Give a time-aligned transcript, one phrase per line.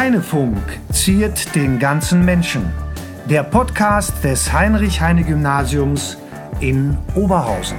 [0.00, 0.56] Heinefunk
[0.90, 2.72] ziert den ganzen Menschen.
[3.28, 6.16] Der Podcast des Heinrich-Heine-Gymnasiums
[6.60, 7.76] in Oberhausen.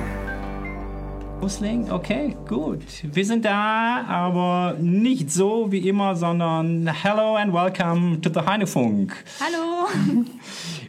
[1.90, 2.84] Okay, gut.
[3.02, 9.16] Wir sind da, aber nicht so wie immer, sondern hello and welcome to the Heinefunk.
[9.40, 9.88] Hallo.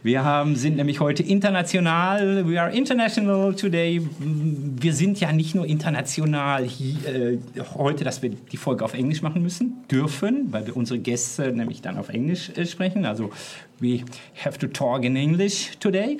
[0.03, 2.45] Wir haben, sind nämlich heute international.
[2.45, 4.01] We are international today.
[4.19, 7.37] Wir sind ja nicht nur international hier, äh,
[7.75, 11.81] heute, dass wir die Folge auf Englisch machen müssen, dürfen, weil wir unsere Gäste nämlich
[11.81, 13.05] dann auf Englisch äh, sprechen.
[13.05, 13.31] Also
[13.79, 14.01] we
[14.43, 16.17] have to talk in English today.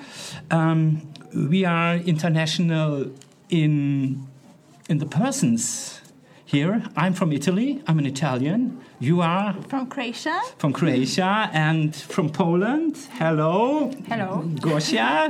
[0.49, 1.01] Um,
[1.33, 3.11] we are international
[3.49, 4.21] in
[4.87, 6.02] in the persons
[6.53, 6.81] here.
[6.95, 7.81] I'm from Italy.
[7.87, 8.77] I'm an Italian.
[8.99, 10.35] You are From Croatia.
[10.59, 12.95] from Croatia and from Poland.
[13.19, 13.89] Hello.
[14.07, 14.43] Hello.
[14.61, 15.29] Gosia.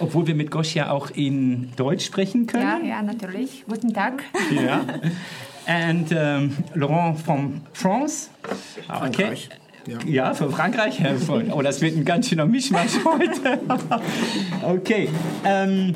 [0.00, 2.86] Obwohl wir mit Gosia auch in Deutsch sprechen Ja, können.
[2.88, 3.64] ja, natürlich.
[3.68, 4.24] Guten Tag.
[4.54, 4.80] Ja.
[5.66, 8.28] And um, Laurent from France.
[8.42, 8.98] Okay.
[8.98, 9.48] Frankreich,
[9.86, 9.98] Ja.
[10.06, 10.34] ja.
[10.34, 11.00] für Frankreich.
[11.52, 13.60] Oh, das wird ein ganz schöner Mischmasch heute.
[14.66, 15.08] okay.
[15.44, 15.94] Ähm,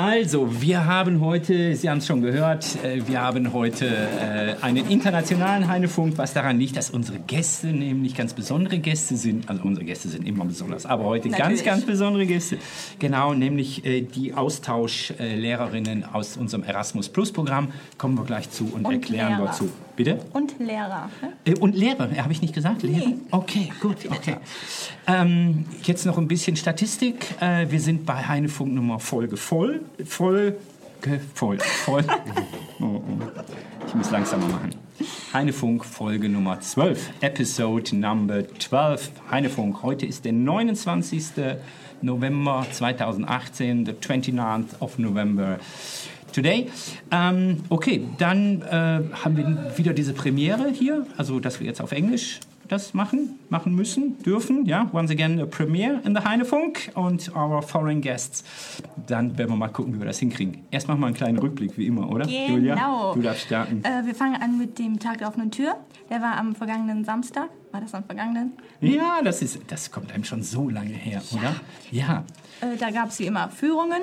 [0.00, 4.88] also, wir haben heute, Sie haben es schon gehört, äh, wir haben heute äh, einen
[4.88, 9.50] internationalen Heinefunk, was daran liegt, dass unsere Gäste nämlich ganz besondere Gäste sind.
[9.50, 11.64] Also unsere Gäste sind immer besonders, aber heute ganz, Natürlich.
[11.64, 12.56] ganz besondere Gäste.
[12.98, 17.68] Genau, nämlich äh, die Austauschlehrerinnen aus unserem Erasmus Plus Programm.
[17.98, 19.52] Kommen wir gleich zu und, Und erklären wir Lehrer.
[19.52, 19.68] zu.
[20.04, 20.18] Bitte?
[20.32, 21.10] Und Lehrer.
[21.20, 21.32] ne?
[21.44, 22.82] Äh, Und Lehrer, habe ich nicht gesagt?
[22.82, 23.06] Lehrer?
[23.06, 23.16] Nee.
[23.30, 24.36] Okay, gut, okay.
[25.06, 27.34] Ähm, jetzt noch ein bisschen Statistik.
[27.38, 29.82] Äh, wir sind bei Heinefunk Nummer Folge voll.
[30.06, 30.56] Folge
[31.34, 31.58] voll.
[31.58, 32.04] voll.
[32.82, 33.02] Oh, oh.
[33.86, 34.70] Ich muss langsamer machen.
[35.34, 37.10] Heinefunk Folge Nummer 12.
[37.20, 39.10] Episode Number 12.
[39.30, 39.82] Heinefunk.
[39.82, 41.24] Heute ist der 29.
[42.00, 45.58] November 2018, the 29th of November.
[46.32, 46.68] Today.
[47.10, 51.92] Ähm, okay, dann äh, haben wir wieder diese Premiere hier, also dass wir jetzt auf
[51.92, 54.64] Englisch das machen, machen müssen, dürfen.
[54.64, 58.44] Ja, once again a premiere in the Heinefunk und our foreign guests.
[59.06, 60.62] Dann werden wir mal gucken, wie wir das hinkriegen.
[60.70, 62.26] Erst machen wir einen kleinen Rückblick, wie immer, oder?
[62.26, 62.48] Genau.
[62.48, 63.82] Julia, du darfst starten.
[63.84, 65.76] Äh, wir fangen an mit dem Tag der offenen Tür.
[66.10, 67.48] Der war am vergangenen Samstag.
[67.72, 68.52] War das am vergangenen?
[68.80, 71.54] Ja, das ist, das kommt einem schon so lange her, oder?
[71.90, 72.24] Ja.
[72.60, 74.02] Äh, da gab es wie immer Führungen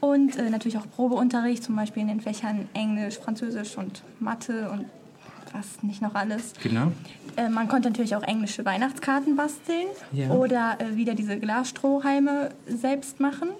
[0.00, 4.86] und äh, natürlich auch Probeunterricht, zum Beispiel in den Fächern Englisch, Französisch und Mathe und
[5.52, 6.52] was nicht noch alles.
[6.62, 6.92] Genau.
[7.36, 10.30] Äh, man konnte natürlich auch englische Weihnachtskarten basteln Ja.
[10.30, 13.50] oder äh, wieder diese Glasstrohhalme selbst machen.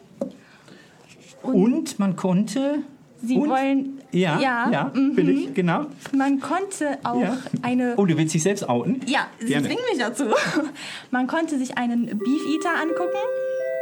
[1.42, 2.78] Und man konnte.
[3.22, 3.48] Sie und?
[3.48, 4.00] wollen.
[4.12, 5.18] Ja, ja, ja, mhm.
[5.28, 5.86] ich, genau.
[6.14, 7.36] Man konnte auch Ja.
[7.62, 7.94] eine.
[7.96, 9.00] Oh, du willst dich selbst outen?
[9.06, 10.24] Ja, sie zwingen mich dazu.
[11.10, 13.18] Man konnte sich einen Beef Eater angucken,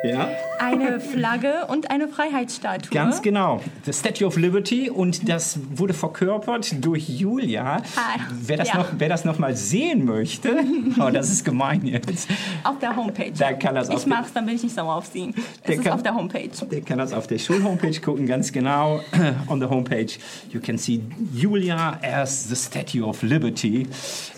[0.04, 0.28] Ja.
[0.59, 2.91] eine Flagge und eine Freiheitsstatue.
[2.91, 3.60] Ganz genau.
[3.84, 7.76] The Statue of Liberty und das wurde verkörpert durch Julia.
[7.97, 8.76] Ah, wer, das ja.
[8.78, 10.56] noch, wer das noch mal sehen möchte,
[11.00, 12.28] oh, das ist gemein jetzt,
[12.64, 13.32] Auf der Homepage.
[13.37, 15.32] Da kann das ich die- mach's, dann bin ich nicht sauer auf sie.
[15.62, 16.50] Es ist kann- auf der Homepage.
[16.70, 19.00] der kann das auf der Schulhomepage gucken, ganz genau.
[19.48, 20.19] On the homepage
[20.50, 21.00] you can see
[21.32, 23.87] Julia as the Statue of Liberty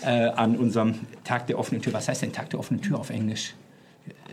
[0.05, 1.93] äh, an unserem Tag der offenen Tür.
[1.93, 3.53] Was heißt denn Tag der offenen Tür auf Englisch?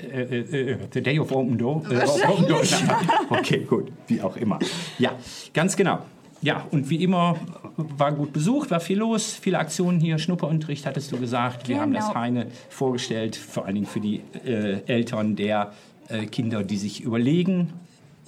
[0.03, 1.83] Äh, äh, äh, the Day of Open Door?
[2.29, 2.63] Open door.
[3.31, 4.59] Okay, gut, wie auch immer.
[4.99, 5.13] Ja,
[5.53, 6.01] ganz genau.
[6.43, 7.37] Ja, und wie immer
[7.77, 10.19] war gut besucht, war viel los, viele Aktionen hier.
[10.19, 11.69] Schnupperunterricht hattest du gesagt.
[11.69, 12.21] Wir haben das Genau.
[12.21, 15.73] Heine vorgestellt, vor allen Dingen für die äh, Eltern der
[16.09, 17.73] äh, Kinder, die sich überlegen,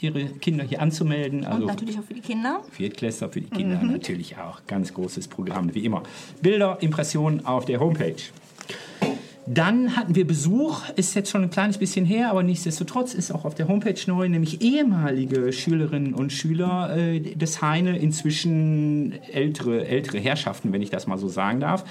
[0.00, 1.40] ihre Kinder hier anzumelden.
[1.40, 2.62] Und Also natürlich auch für die Kinder.
[2.70, 4.60] Viertklässler für die Kinder natürlich auch.
[4.66, 6.02] Ganz großes Programm, wie immer.
[6.40, 8.14] Bilder, Impressionen auf der Homepage.
[9.48, 13.44] Dann hatten wir Besuch, ist jetzt schon ein kleines bisschen her, aber nichtsdestotrotz ist auch
[13.44, 20.18] auf der Homepage neu, nämlich ehemalige Schülerinnen und Schüler äh, des Heine, inzwischen ältere, ältere
[20.18, 21.84] Herrschaften, wenn ich das mal so sagen darf,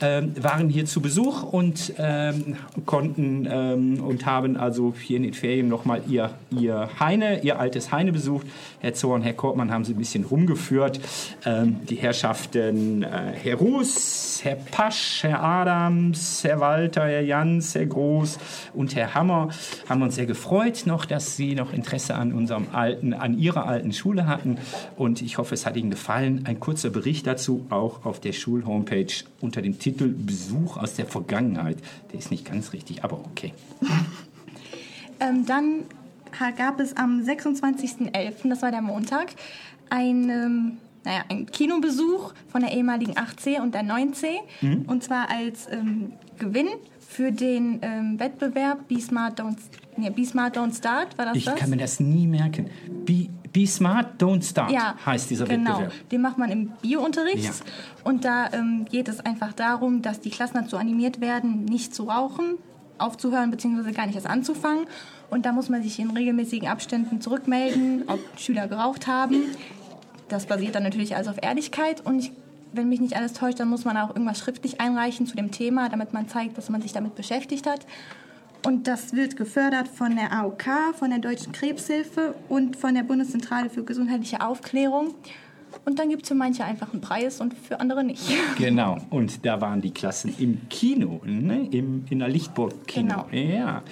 [0.00, 2.56] ähm, waren hier zu Besuch und ähm,
[2.86, 7.92] konnten ähm, und haben also hier in den Ferien nochmal ihr, ihr Heine, ihr altes
[7.92, 8.46] Heine besucht.
[8.80, 10.98] Herr Zorn, Herr Kortmann haben sie ein bisschen rumgeführt.
[11.44, 17.86] Ähm, die Herrschaften äh, Herr Ruß, Herr Pasch, Herr Adams, Herr Walter, Herr Jans, Herr
[17.86, 18.38] Groß
[18.74, 19.48] und Herr Hammer
[19.88, 23.92] haben uns sehr gefreut noch, dass Sie noch Interesse an unserem alten, an Ihrer alten
[23.92, 24.58] Schule hatten.
[24.96, 26.44] Und ich hoffe, es hat Ihnen gefallen.
[26.46, 31.78] Ein kurzer Bericht dazu auch auf der Schulhomepage unter dem Titel Besuch aus der Vergangenheit.
[32.12, 33.52] Der ist nicht ganz richtig, aber okay.
[35.22, 35.84] Ähm, dann
[36.56, 39.34] gab es am 26.11., das war der Montag,
[39.90, 44.38] ein, ähm, naja, ein Kinobesuch von der ehemaligen 8C und der 9C.
[44.60, 44.82] Mhm.
[44.86, 46.68] Und zwar als ähm, Gewinn
[47.12, 49.56] für den ähm, Wettbewerb Be Smart Don't,
[49.96, 51.56] nee, Be Smart Don't Start, war das Ich das?
[51.56, 52.70] kann mir das nie merken.
[53.04, 55.72] Be, Be Smart, Don't Start Ja, heißt dieser genau.
[55.72, 55.92] Wettbewerb.
[56.10, 57.44] Den macht man im Biounterricht.
[57.44, 57.50] Ja.
[58.04, 62.04] Und da ähm, geht es einfach darum, dass die Klassen dazu animiert werden, nicht zu
[62.04, 62.56] rauchen,
[62.96, 63.92] aufzuhören bzw.
[63.92, 64.86] gar nicht erst anzufangen.
[65.28, 69.42] Und da muss man sich in regelmäßigen Abständen zurückmelden, ob Schüler geraucht haben.
[70.28, 72.00] Das basiert dann natürlich alles auf Ehrlichkeit.
[72.06, 72.32] Und ich,
[72.72, 75.88] wenn mich nicht alles täuscht, dann muss man auch irgendwas schriftlich einreichen zu dem Thema,
[75.88, 77.86] damit man zeigt, dass man sich damit beschäftigt hat.
[78.64, 83.70] Und das wird gefördert von der AOK, von der Deutschen Krebshilfe und von der Bundeszentrale
[83.70, 85.14] für gesundheitliche Aufklärung.
[85.84, 88.22] Und dann gibt es für manche einfach einen Preis und für andere nicht.
[88.58, 91.66] Genau, und da waren die Klassen im Kino, ne?
[91.70, 93.24] Im, in der Lichtburg-Kino.
[93.30, 93.54] Genau.
[93.54, 93.82] Ja.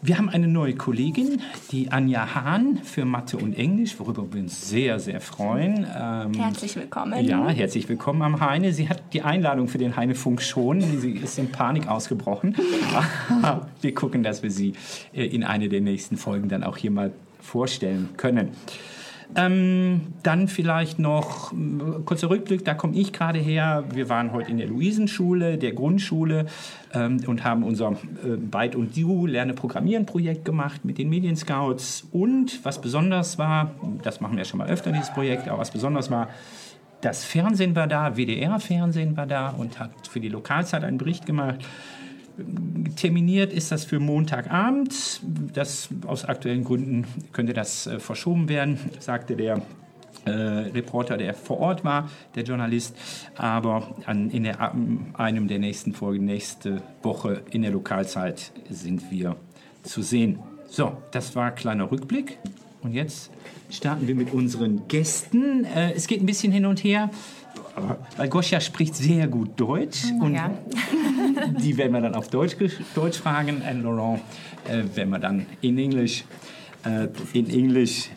[0.00, 1.42] Wir haben eine neue Kollegin,
[1.72, 5.84] die Anja Hahn für Mathe und Englisch, worüber wir uns sehr, sehr freuen.
[5.92, 7.24] Ähm, Herzlich willkommen.
[7.24, 8.72] Ja, herzlich willkommen am Heine.
[8.72, 10.80] Sie hat die Einladung für den Heinefunk schon.
[10.80, 12.54] Sie ist in Panik ausgebrochen.
[13.80, 14.74] wir gucken, dass wir sie
[15.12, 18.50] äh, in einer der nächsten Folgen dann auch hier mal vorstellen können.
[19.36, 23.84] Ähm, dann vielleicht noch ein kurzer Rückblick, da komme ich gerade her.
[23.92, 26.46] Wir waren heute in der Luisenschule, der Grundschule
[26.94, 32.08] ähm, und haben unser äh, Byte und Du Lerne Programmieren Projekt gemacht mit den Medienscouts.
[32.10, 36.10] Und was besonders war, das machen wir schon mal öfter, dieses Projekt, aber was besonders
[36.10, 36.28] war,
[37.00, 41.64] das Fernsehen war da, WDR-Fernsehen war da und hat für die Lokalzeit einen Bericht gemacht.
[42.96, 45.20] Terminiert ist das für Montagabend.
[45.52, 49.62] Das, aus aktuellen Gründen könnte das äh, verschoben werden, sagte der
[50.24, 52.96] äh, Reporter, der vor Ort war, der Journalist.
[53.36, 54.74] Aber an, in der,
[55.14, 59.36] einem der nächsten Folgen, nächste Woche in der Lokalzeit sind wir
[59.82, 60.38] zu sehen.
[60.66, 62.38] So, das war ein kleiner Rückblick.
[62.82, 63.30] Und jetzt
[63.70, 65.64] starten wir mit unseren Gästen.
[65.64, 67.10] Äh, es geht ein bisschen hin und her.
[68.16, 70.50] Weil Goscha spricht sehr gut Deutsch und ja.
[71.60, 72.56] die werden wir dann auf Deutsch,
[72.94, 73.62] Deutsch fragen.
[73.62, 74.20] Und Laurent
[74.68, 76.24] äh, werden wir dann in Englisch,
[76.84, 78.10] äh, in Englisch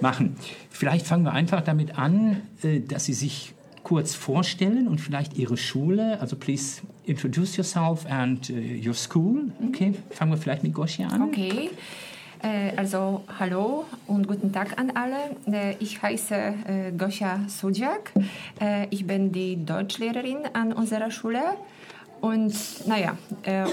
[0.00, 0.36] machen.
[0.70, 5.56] Vielleicht fangen wir einfach damit an, äh, dass Sie sich kurz vorstellen und vielleicht Ihre
[5.56, 6.20] Schule.
[6.20, 9.50] Also please introduce yourself and uh, your school.
[9.68, 11.22] Okay, fangen wir vielleicht mit Goscha an.
[11.22, 11.70] Okay.
[12.42, 15.36] Äh, Also hallo und guten Tag an alle.
[15.46, 18.12] Äh, Ich heiße äh, Gosia Sudziak.
[18.60, 21.42] Äh, Ich bin die Deutschlehrerin an unserer Schule.
[22.20, 22.54] Und
[22.86, 23.16] naja,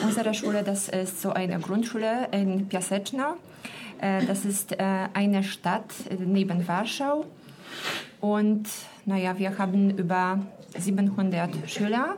[0.05, 3.35] unsere Schule, das ist so eine Grundschule in Piaseczna.
[3.99, 7.25] Das ist eine Stadt neben Warschau.
[8.21, 8.69] Und
[9.05, 10.39] naja, wir haben über
[10.77, 12.15] 700 Schüler.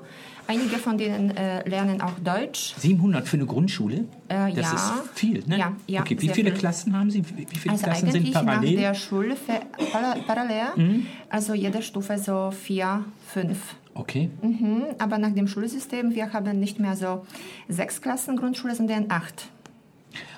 [0.50, 2.74] Einige von denen äh, lernen auch Deutsch.
[2.80, 4.06] 700 für eine Grundschule?
[4.30, 4.74] Äh, das ja.
[4.74, 5.60] ist viel, ne?
[5.60, 6.60] Ja, ja, okay, wie viele viel.
[6.60, 7.24] Klassen haben Sie?
[7.24, 8.72] Wie viele Also Klassen sind eigentlich nach parallel?
[8.72, 8.78] Mhm.
[8.78, 9.36] der Schule
[9.92, 13.60] para parallel, also jede Stufe so vier, fünf.
[13.94, 14.32] Okay.
[14.42, 17.28] Mhm, aber nach dem Schulsystem, wir haben nicht mehr so
[17.68, 19.50] sechs Klassen Grundschule, sondern acht.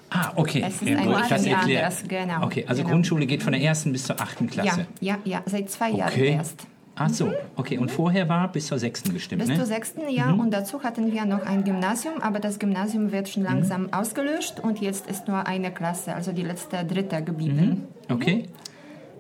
[0.09, 0.61] Ah, okay.
[0.67, 1.83] Es ist Ja, ein das erklärt.
[1.85, 2.95] anders, genau, Okay, also genau.
[2.95, 4.87] Grundschule geht von der ersten bis zur achten Klasse.
[4.99, 6.33] Ja, ja, ja, seit zwei Jahren Okay.
[6.33, 6.67] erst.
[6.95, 7.77] Ach so, okay.
[7.77, 9.55] Und vorher war bis zur sechsten bestimmt, Bis ne?
[9.55, 10.29] zur sechsten, ja.
[10.31, 14.79] Und dazu hatten wir noch ein Gymnasium, aber das Gymnasium wird schon langsam ausgelöscht und
[14.81, 17.87] jetzt ist nur eine Klasse, also die letzte, dritte geblieben.
[18.09, 18.43] Okay,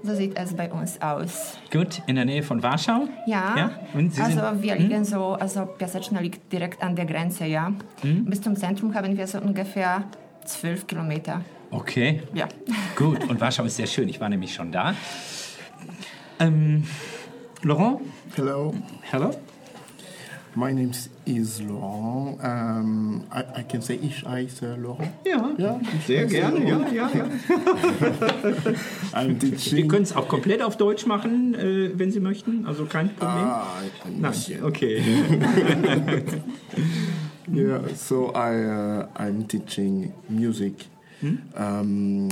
[0.03, 1.57] So sieht es bei uns aus.
[1.71, 2.01] gut.
[2.07, 3.07] In der Nähe von Warschau?
[3.25, 7.45] Ja, Ja, und Sie also wir liegen so, also Piaseczna liegt direkt an der Grenze,
[7.45, 7.71] ja.
[8.03, 10.03] Bis zum Zentrum haben wir so ungefähr
[10.45, 11.41] zwölf Kilometer.
[11.71, 12.47] Okay, Ja.
[12.97, 13.23] gut.
[13.29, 14.09] Und Warschau ist sehr schön.
[14.09, 14.93] Ich war nämlich schon da.
[16.39, 16.83] Ähm,
[17.63, 17.99] Laurent?
[18.35, 18.73] Hello,
[19.11, 19.31] Hello?
[20.55, 20.91] my name
[21.25, 22.37] is Laurent.
[22.43, 25.11] Um, I, I can say ich heiße Laurent.
[25.25, 26.67] Ja, Ja, sehr gerne.
[26.67, 27.25] Ja, ja, ja.
[29.13, 29.87] I'm Wir teaching.
[29.87, 32.65] können es auch komplett auf Deutsch machen, äh, wenn Sie möchten.
[32.65, 33.45] Also kein Problem.
[33.45, 33.67] Ah,
[34.05, 35.01] ein Nein, okay.
[37.53, 40.85] Yeah, so I uh, I'm teaching music
[41.57, 42.29] um,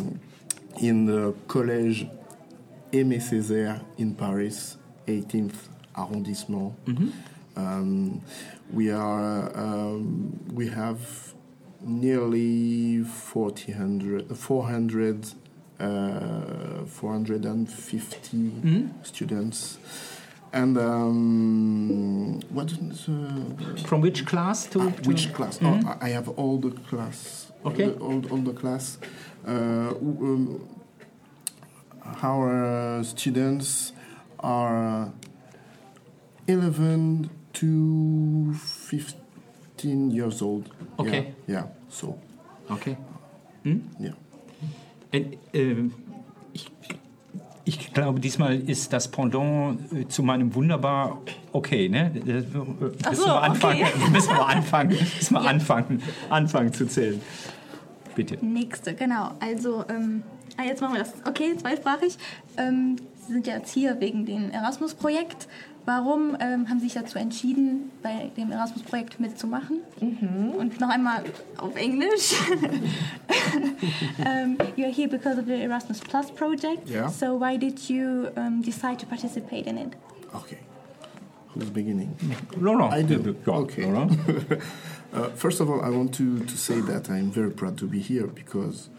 [0.81, 2.07] in the collège
[2.93, 4.77] Aimé Césaire in Paris,
[5.09, 6.73] 18th arrondissement.
[7.55, 8.21] Um,
[8.71, 11.33] we are um, we have
[11.81, 15.33] nearly 400, 400
[15.79, 19.77] uh, 450 students.
[20.51, 25.59] And um, what is, uh, From which class to, to which class?
[25.61, 27.51] Oh, I I have all the class.
[27.65, 27.91] Okay.
[27.91, 28.97] All the, all, all the class.
[29.47, 30.67] Uh, um,
[32.23, 33.93] our students
[34.39, 35.11] are
[36.47, 40.69] 11 to 15 years old.
[40.97, 41.33] Okay.
[41.47, 41.55] Yeah.
[41.55, 42.17] yeah so,
[42.69, 42.97] Okay.
[43.65, 44.13] yeah.
[45.11, 45.89] Äh, äh,
[46.53, 46.71] ich,
[47.65, 52.11] ich glaube, diesmal ist das Pendant äh, zu meinem wunderbar okay, ne?
[52.13, 54.09] Das, äh, so, wir anfangen, okay.
[54.11, 57.21] müssen wir anfangen, müssen wir anfangen, anfangen zu zählen.
[58.15, 58.37] bitte.
[58.45, 59.31] Nächste, genau.
[59.39, 60.23] Also, ähm,
[60.57, 61.13] ah, jetzt machen wir das.
[61.27, 62.17] Okay, zweisprachig.
[62.57, 62.97] Ähm,
[63.29, 65.47] Sie sind ja jetzt hier wegen dem Erasmus-Projekt.
[65.85, 69.81] Warum ähm, haben Sie sich dazu entschieden, bei dem Erasmus-Projekt mitzumachen?
[70.57, 71.21] Und noch einmal
[71.57, 72.33] auf Englisch.
[74.17, 76.89] um, you're here because of the Erasmus Plus project.
[76.89, 77.07] Yeah.
[77.07, 79.89] So why did you um, decide to participate in it?
[80.33, 80.57] Okay.
[81.53, 82.15] Who's beginning?
[82.59, 82.91] Laurent.
[82.91, 83.35] I do.
[83.45, 83.85] Okay.
[83.85, 84.11] Laurent.
[85.11, 87.99] Uh, first of all, I want to, to say that I'm very proud to be
[87.99, 88.89] here because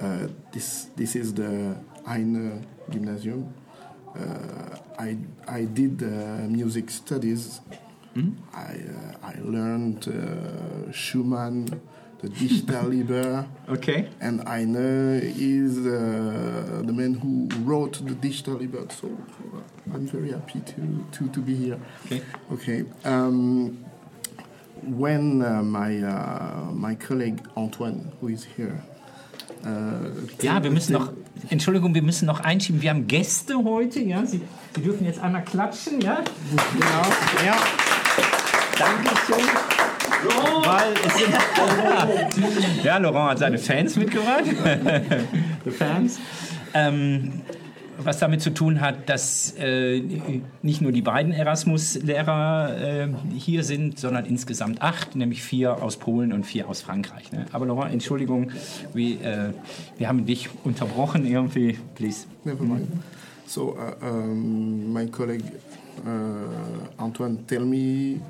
[0.00, 3.54] uh, this this is the Heine Gymnasium.
[4.14, 5.16] Uh, I
[5.48, 7.60] I did uh, music studies.
[8.52, 11.80] I uh, I learned uh, Schumann,
[12.20, 13.46] the Dichterliebe.
[13.68, 14.08] Okay.
[14.20, 18.92] And Heine is uh, the man who wrote the digital Dichterliebe.
[18.92, 19.08] So
[19.92, 21.80] I'm very happy to, to, to be here.
[22.06, 22.22] Okay.
[22.52, 22.84] Okay.
[23.04, 23.84] Um,
[24.82, 28.82] when uh, my uh, my colleague Antoine, who is here,
[29.64, 31.12] uh, Ja, wir müssen noch,
[31.48, 32.82] Entschuldigung, wir müssen noch einschieben.
[32.82, 34.24] Wir haben Gäste heute, ja.
[34.24, 34.40] Sie,
[34.74, 36.22] Sie dürfen jetzt einmal klatschen, ja.
[36.50, 37.56] Genau, ja.
[38.78, 39.46] Dankeschön.
[40.64, 44.44] Weil es sind, ja, Laurent hat seine Fans mitgebracht.
[45.64, 46.20] The Fans.
[46.74, 47.42] Ähm,
[47.98, 50.02] was damit zu tun hat, dass äh,
[50.62, 56.32] nicht nur die beiden Erasmus-Lehrer äh, hier sind, sondern insgesamt acht, nämlich vier aus Polen
[56.32, 57.32] und vier aus Frankreich.
[57.32, 57.46] Ne?
[57.52, 58.50] Aber Laurent, Entschuldigung,
[58.94, 59.52] wie, äh,
[59.98, 61.78] wir haben dich unterbrochen irgendwie.
[61.94, 62.26] Please.
[62.44, 62.88] Never mind.
[63.46, 65.44] So, uh, um, my colleague
[66.06, 68.20] uh, Antoine tell me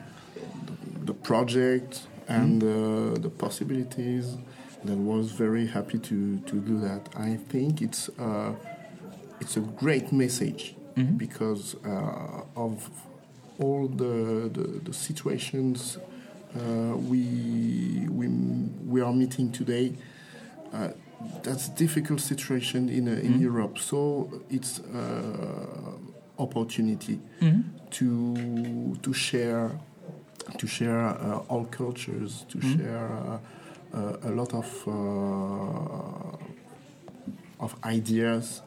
[1.06, 4.36] the, project and uh, the possibilities.
[4.84, 7.08] I was very happy to, to do that.
[7.16, 8.54] I think it's uh,
[9.42, 10.74] it's a great message
[11.16, 12.74] because uh, of
[13.58, 15.98] all the the, the situations
[16.54, 18.26] uh, we we
[18.92, 19.86] we are meeting today.
[20.72, 20.88] Uh,
[21.42, 23.78] that's a difficult situation in uh, in Europe.
[23.78, 23.98] So
[24.50, 25.96] it's uh,
[26.38, 27.18] opportunity
[27.90, 28.06] to
[29.02, 29.70] to share
[30.58, 33.38] to share uh, all cultures, to share uh,
[33.94, 34.94] uh, a lot of uh,
[37.64, 38.62] of ideas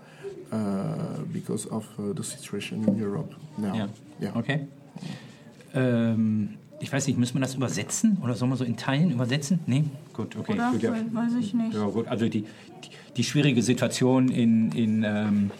[0.51, 3.75] uh, because of uh, the situation in Europe now.
[3.75, 3.89] Ja.
[4.21, 4.35] Yeah.
[4.35, 4.67] Okay.
[5.73, 9.59] Ähm, ich weiß nicht, müssen wir das übersetzen oder sollen wir so in Teilen übersetzen?
[9.65, 9.85] Nee?
[10.13, 10.53] Gut, okay.
[10.53, 10.71] Oder?
[10.71, 10.91] Gut, ja.
[10.91, 11.73] Weiß ich nicht.
[11.73, 12.07] Ja, gut.
[12.07, 15.51] Also die, die, die schwierige Situation in, in ähm,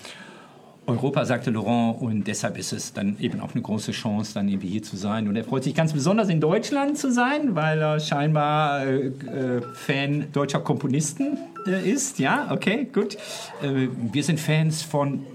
[0.88, 4.68] Europa, sagte Laurent, und deshalb ist es dann eben auch eine große Chance, dann irgendwie
[4.68, 5.28] hier zu sein.
[5.28, 9.62] Und er freut sich ganz besonders in Deutschland zu sein, weil er scheinbar äh, äh,
[9.74, 12.20] Fan deutscher Komponisten äh, ist.
[12.20, 13.16] Ja, okay, gut.
[13.62, 15.26] Äh, wir sind Fans von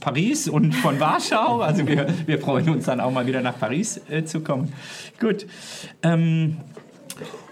[0.00, 1.60] Paris und von Warschau.
[1.62, 4.72] Also wir, wir freuen uns dann auch mal wieder nach Paris äh, zu kommen.
[5.20, 5.46] Gut.
[6.02, 6.58] Ähm,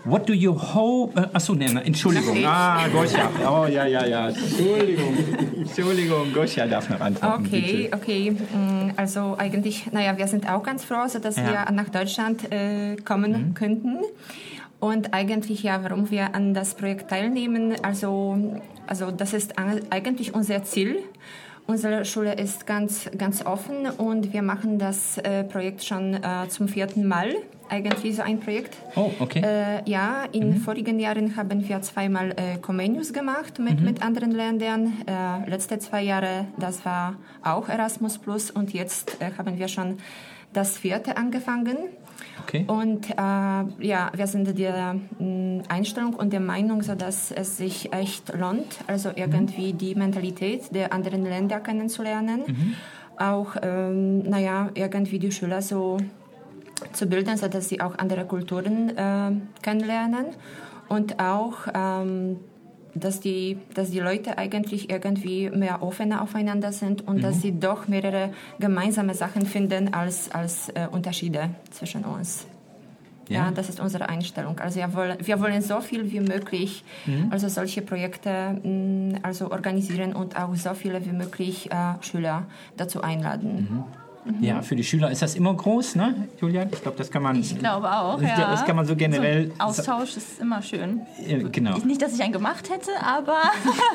[0.05, 1.21] What do you hope?
[1.21, 2.39] Äh, achso, nee, Entschuldigung.
[2.47, 3.29] Ah, Goscha.
[3.45, 4.29] Oh, ja, ja, ja.
[4.29, 5.17] Entschuldigung.
[5.59, 7.45] Entschuldigung, Goscha darf noch antworten.
[7.45, 7.97] Okay, bitte.
[7.97, 8.31] okay.
[8.31, 11.43] Mm, Also eigentlich, naja, wir sind auch ganz froh, so dass Ja.
[11.43, 11.47] Mhm.
[11.49, 13.99] wir nach Deutschland äh, kommen könnten.
[14.81, 20.63] Und eigentlich, ja, warum wir an das Projekt teilnehmen, also, also das ist eigentlich unser
[20.65, 20.99] Ziel.
[21.67, 26.69] Unsere Schule ist ganz, ganz offen und wir machen das äh, Projekt schon äh, zum
[26.69, 27.35] vierten Mal.
[27.69, 28.77] Eigentlich so ein Projekt.
[28.95, 29.43] Oh, okay.
[29.45, 34.93] Äh, ja, in vorigen Jahren haben wir zweimal äh, Comenius gemacht mit, mit anderen Ländern.
[35.09, 39.99] Äh, letzte zwei Jahre, das war auch Erasmus Plus und jetzt äh, haben wir schon
[40.53, 41.77] das vierte angefangen.
[42.47, 42.65] Okay.
[42.69, 47.93] Und äh, ja, wir sind der mh, Einstellung und der Meinung, so dass es sich
[47.93, 52.45] echt lohnt, also irgendwie die Mentalität der anderen Länder kennenzulernen.
[53.19, 55.97] Auch, ähm, naja, irgendwie die Schüler so
[56.93, 60.27] zu bilden, sodass sie auch andere Kulturen äh, kennenlernen
[60.89, 62.39] und auch, ähm,
[63.01, 67.89] dass, die, dass die Leute eigentlich irgendwie mehr offener aufeinander sind und dass sie doch
[67.89, 72.47] mehrere gemeinsame Sachen finden als, als äh, Unterschiede zwischen uns.
[73.29, 73.47] Ja.
[73.47, 73.51] Ja.
[73.51, 74.59] das ist unsere Einstellung.
[74.61, 76.85] Also wir wollen, wir wollen so viel wie möglich,
[77.31, 82.45] also solche Projekte mh, also organisieren und auch so viele wie möglich äh, Schüler
[82.77, 83.85] dazu einladen.
[84.41, 86.69] Ja, für die Schüler ist das immer groß, ne, Julian?
[86.73, 87.37] Ich glaube, das kann man.
[87.41, 88.51] Ich glaube auch, Das- ja.
[88.51, 91.03] das kann man so generell So Austausch ist immer schön.
[91.27, 91.79] Äh, Genau.
[91.79, 93.39] Nicht, dass ich einen gemacht hätte, aber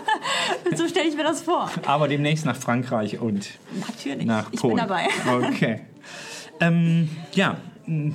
[0.76, 1.70] so stelle ich mir das vor.
[1.86, 4.26] Aber demnächst nach Frankreich und Natürlich.
[4.26, 4.76] nach ich Polen.
[4.78, 5.08] bin dabei.
[5.52, 5.82] Okay.
[6.60, 7.58] ähm, ja,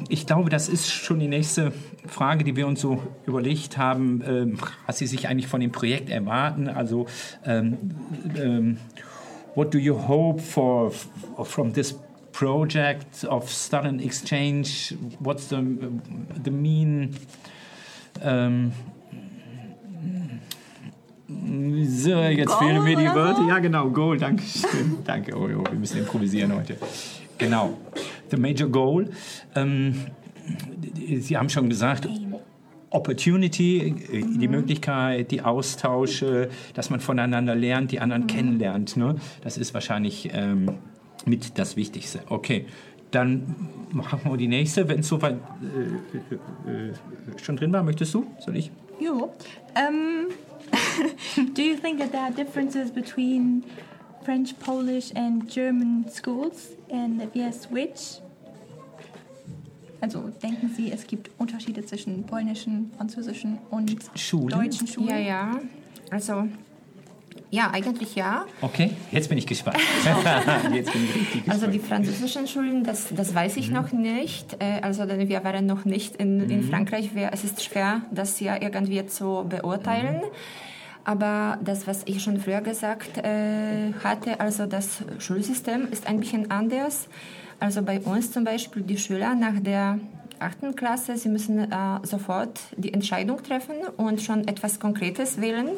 [0.08, 1.72] ich glaube, das ist schon die nächste
[2.06, 6.08] Frage, die wir uns so überlegt haben, ähm, was Sie sich eigentlich von dem Projekt
[6.08, 6.68] erwarten.
[6.68, 7.06] Also,
[7.44, 7.76] ähm,
[8.36, 8.78] ähm,
[9.54, 10.92] what do you hope for
[11.42, 11.98] from this
[12.36, 14.94] project of student exchange?
[15.20, 15.62] What's the
[16.44, 17.16] the mean?
[18.22, 18.72] Um,
[21.28, 23.48] So, jetzt Goal fehlen mir die Wörter.
[23.48, 24.98] Ja, genau, Goal, danke schön.
[25.04, 26.76] danke, oh, oh, wir müssen improvisieren heute.
[27.38, 27.76] Genau,
[28.30, 29.10] the major goal.
[29.56, 29.94] Ähm,
[31.18, 32.08] Sie haben schon gesagt,
[32.90, 38.96] Opportunity, äh, die Möglichkeit, die Austausche, dass man voneinander lernt, die anderen kennenlernt.
[38.96, 39.16] Ne?
[39.42, 40.78] Das ist wahrscheinlich ähm,
[41.26, 42.20] mit das Wichtigste.
[42.28, 42.66] Okay,
[43.10, 43.54] dann
[43.92, 45.36] machen wir die nächste, wenn es soweit
[46.66, 46.92] äh, äh,
[47.42, 47.82] schon drin war.
[47.82, 48.26] Möchtest du?
[48.40, 48.70] Soll ich?
[49.00, 49.32] Jo.
[49.74, 50.28] Um,
[51.54, 53.64] do you think that there are differences between
[54.24, 56.70] French, Polish, and German schools?
[56.90, 58.20] And if yes, which?
[60.00, 64.48] Also denken Sie, es gibt Unterschiede zwischen polnischen, französischen und Schulen?
[64.48, 65.08] deutschen Schulen?
[65.08, 65.60] Ja, ja.
[66.10, 66.48] Also,
[67.50, 68.44] ja, eigentlich ja.
[68.60, 69.78] Okay, jetzt bin ich gespannt.
[70.74, 71.48] jetzt bin ich richtig gespannt.
[71.48, 74.56] Also die französischen Schulen, das, das weiß ich noch nicht.
[74.60, 77.10] Äh, Also wir waren noch nicht in, in Frankreich.
[77.32, 80.22] Es ist schwer, das ja irgendwie zu beurteilen.
[81.04, 86.50] Aber das, was ich schon früher gesagt äh, hatte, also das Schulsystem ist ein bisschen
[86.50, 87.06] anders.
[87.60, 90.00] Also bei uns zum Beispiel die Schüler nach der
[90.40, 95.68] achten Klasse, sie müssen äh, sofort die Entscheidung treffen und schon etwas Konkretes wählen.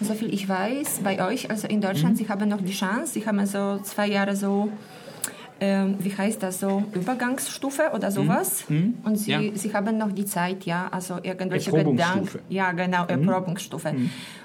[0.00, 3.44] Soviel ich weiß, bei euch, also in Deutschland, sie haben noch die Chance, sie haben
[3.46, 4.70] so zwei Jahre so
[5.58, 8.64] ähm, wie heißt das so, Übergangsstufe oder sowas.
[8.68, 9.40] Und sie, Ja.
[9.54, 12.40] sie haben noch die Zeit, ja, also irgendwelche Erprobungsstufe.
[12.48, 13.94] Ja, genau, Erprobungsstufe.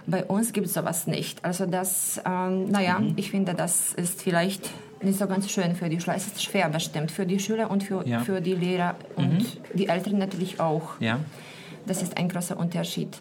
[0.07, 1.43] Bei uns gibt es sowas nicht.
[1.43, 4.69] Also das, ähm, naja, ich finde, das ist vielleicht
[5.03, 6.15] nicht so ganz schön für die Schüler.
[6.15, 8.19] Es ist schwer bestimmt für die Schüler und für, Ja.
[8.19, 10.99] für die Lehrer und die Eltern natürlich auch.
[10.99, 11.19] ja,
[11.85, 13.19] Das ist ein großer Unterschied.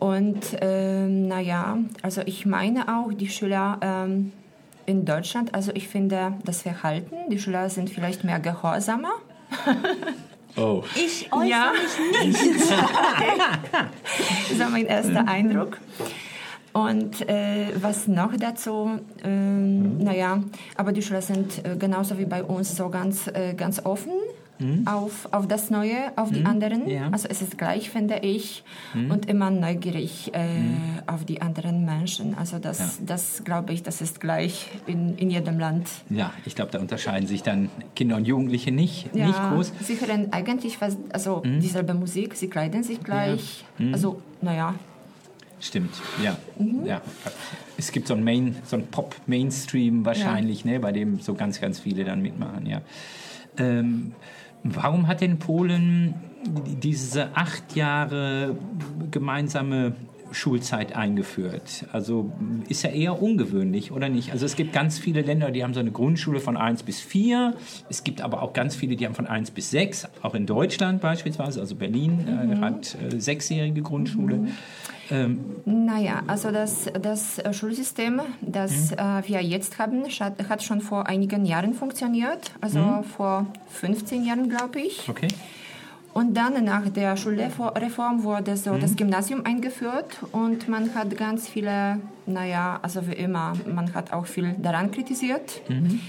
[0.00, 4.32] Und ähm, naja, also ich meine auch, die Schüler ähm,
[4.86, 9.12] in Deutschland, also ich finde das Verhalten, die Schüler sind vielleicht mehr gehorsamer.
[10.56, 10.82] oh.
[10.96, 11.72] Ich äußere Ja.
[12.24, 12.60] mich nicht.
[14.50, 15.78] Das war mein erster Eindruck.
[16.74, 20.42] Und äh, was noch dazu, ähm, naja,
[20.76, 24.12] aber die Schüler sind äh, genauso wie bei uns so ganz, äh, ganz offen
[24.84, 26.88] auf, auf das Neue, auf die anderen.
[26.88, 27.08] Ja.
[27.10, 28.62] Also es ist gleich, finde ich,
[28.94, 30.46] und immer neugierig äh,
[31.06, 32.36] auf die anderen Menschen.
[32.36, 35.88] Also das, das glaube ich, das ist gleich in, in jedem Land.
[36.08, 39.72] Ja, ich glaube, da unterscheiden sich dann Kinder und Jugendliche nicht, nicht groß.
[39.72, 39.84] Mhm.
[39.84, 43.64] Sie hören eigentlich fast, also dieselbe Musik, sie kleiden sich gleich.
[43.92, 44.74] Also, naja,
[45.60, 46.36] Stimmt, ja.
[46.58, 46.86] Mhm.
[46.86, 47.00] ja.
[47.76, 52.04] Es gibt so ein Main, so Pop-Mainstream wahrscheinlich, ne, bei dem so ganz, ganz viele
[52.04, 52.82] dann mitmachen, ja.
[53.56, 54.12] Ähm,
[54.62, 56.14] warum hat denn Polen
[56.82, 58.56] diese acht Jahre
[59.10, 59.94] gemeinsame
[60.34, 61.86] Schulzeit eingeführt?
[61.92, 62.30] Also
[62.68, 64.32] ist ja eher ungewöhnlich, oder nicht?
[64.32, 67.54] Also es gibt ganz viele Länder, die haben so eine Grundschule von 1 bis 4.
[67.88, 70.08] Es gibt aber auch ganz viele, die haben von 1 bis 6.
[70.22, 74.48] Auch in Deutschland beispielsweise, also Berlin äh, hat äh, sechsjährige Grundschule.
[75.10, 78.96] Ähm, Naja, also das, das äh, Schulsystem, das Mhm.
[78.98, 83.04] äh, wir jetzt haben, hat, hat schon vor einigen Jahren funktioniert, also Mhm.
[83.04, 85.06] vor 15 Jahren, glaube ich.
[85.08, 85.28] okay.
[86.14, 88.80] Und dann nach der Schulreform wurde so Mhm.
[88.80, 94.26] das Gymnasium eingeführt und man hat ganz viele, naja, also wie immer, man hat auch
[94.26, 95.60] viel daran kritisiert.
[95.68, 96.00] Mhm.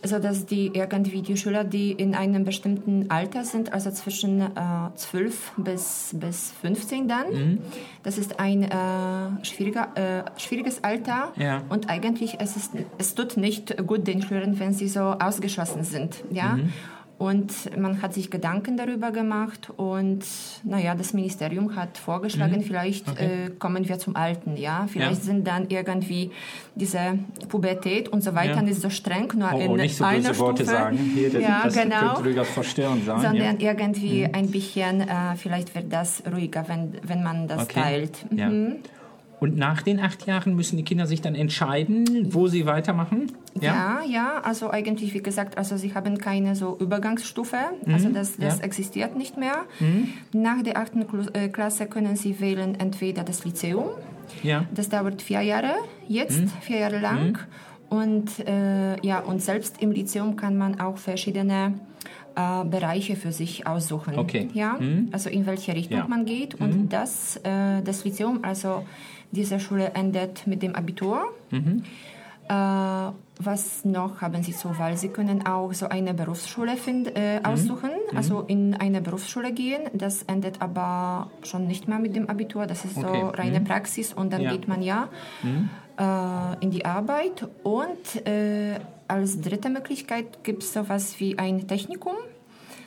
[0.00, 4.48] Also dass die irgendwie die Schüler, die in einem bestimmten Alter sind, also zwischen äh,
[4.94, 7.58] 12 bis, bis 15 dann, Mhm.
[8.04, 11.62] das ist ein äh, schwieriger, äh, schwieriges Alter Ja.
[11.70, 16.22] und eigentlich es ist es tut nicht gut den Schülern, wenn sie so ausgeschlossen sind,
[16.30, 16.58] ja.
[17.18, 17.26] Mhm.
[17.26, 20.24] Und man hat sich Gedanken darüber gemacht und
[20.64, 24.86] naja, das Ministerium hat vorgeschlagen, vielleicht äh, kommen wir zum Alten, ja.
[24.88, 25.28] Vielleicht Mhm.
[25.28, 25.34] Ja.
[25.34, 26.30] sind dann irgendwie
[26.74, 28.62] diese Pubertät und so weiter Ja.
[28.62, 30.96] nicht so streng, nur Oh, in oh, nicht so einer Worte sagen.
[31.14, 31.98] Hier, das, ja, das genau.
[32.14, 33.20] könnte durchaus verstörend sein.
[33.20, 33.72] Sondern ja.
[33.72, 37.80] irgendwie ein bisschen, äh, vielleicht wird das ruhiger, wenn, wenn man das Okay.
[37.80, 38.18] teilt.
[38.30, 38.48] Ja.
[39.40, 39.48] Mhm.
[39.48, 43.32] Und nach den acht Jahren müssen die Kinder sich dann entscheiden, wo sie weitermachen?
[43.60, 48.54] Ja, ja, also eigentlich, wie gesagt, also sie haben keine so Übergangsstufe, also das, das
[48.56, 48.60] Mhm.
[48.60, 48.64] ja.
[48.64, 49.64] existiert nicht mehr.
[50.32, 53.86] Nach der achten äh, Klasse können sie wählen entweder das Lyzeum,
[54.42, 54.64] Ja.
[54.74, 55.72] das dauert vier Jahre,
[56.08, 56.48] jetzt Mhm.
[56.60, 57.38] vier Jahre lang.
[57.90, 61.74] Und äh, ja, und selbst im Lyzeum kann man auch verschiedene
[62.36, 64.16] äh, Bereiche für sich aussuchen.
[64.18, 64.48] Okay.
[64.52, 64.78] Ja,
[65.10, 66.04] also in welche Richtung Ja.
[66.04, 66.10] Mhm.
[66.10, 66.54] man geht.
[66.60, 68.84] Und das, äh, das Lyzeum, also
[69.32, 71.20] diese Schule endet mit dem Abitur.
[71.50, 71.82] Mhm.
[72.48, 74.96] Äh, was noch haben Sie zur Wahl?
[74.96, 77.44] Sie können auch so eine Berufsschule find, äh, Mhm.
[77.44, 79.82] aussuchen, also in eine Berufsschule gehen.
[79.92, 82.66] Das endet aber schon nicht mehr mit dem Abitur.
[82.66, 83.22] Das ist so Okay.
[83.34, 84.50] reine Praxis und dann Ja.
[84.52, 85.08] geht man ja
[85.98, 87.46] äh, in die Arbeit.
[87.64, 92.14] Und äh, als dritte Möglichkeit gibt es sowas wie ein Technikum.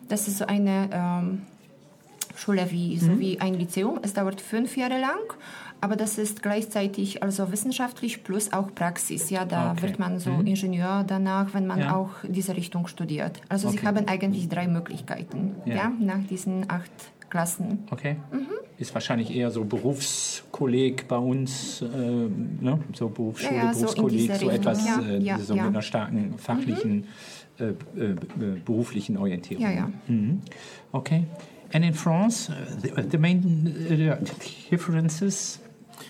[0.09, 1.41] Das ist so eine ähm,
[2.35, 3.99] Schule wie, so wie ein Lyzeum.
[4.01, 5.19] Es dauert fünf Jahre lang.
[5.81, 9.29] Aber das ist gleichzeitig also wissenschaftlich plus auch Praxis.
[9.29, 9.81] Ja, da Okay.
[9.83, 11.95] wird man so Ingenieur danach, wenn man Ja.
[11.95, 13.41] auch diese Richtung studiert.
[13.49, 13.79] Also Okay.
[13.81, 15.75] sie haben eigentlich drei Möglichkeiten Ja.
[15.75, 15.91] ja.
[15.99, 16.91] nach diesen acht
[17.29, 17.79] Klassen.
[17.91, 18.17] Okay.
[18.31, 18.47] Mhm.
[18.77, 22.79] Ist wahrscheinlich eher so Berufskolleg bei uns, äh, ne?
[22.93, 25.53] so Berufsschule, Ja, ja, so Berufskolleg, diese so etwas, äh, so.
[25.55, 25.59] Mhm.
[25.61, 27.05] mit einer starken fachlichen,
[27.59, 27.73] äh, äh,
[28.11, 28.15] äh,
[28.65, 29.63] beruflichen Orientierung.
[29.63, 29.91] Ja, ja.
[30.07, 30.41] Mhm.
[30.91, 31.23] Okay.
[31.73, 34.15] And in France, uh, the, the main uh,
[34.69, 35.61] differences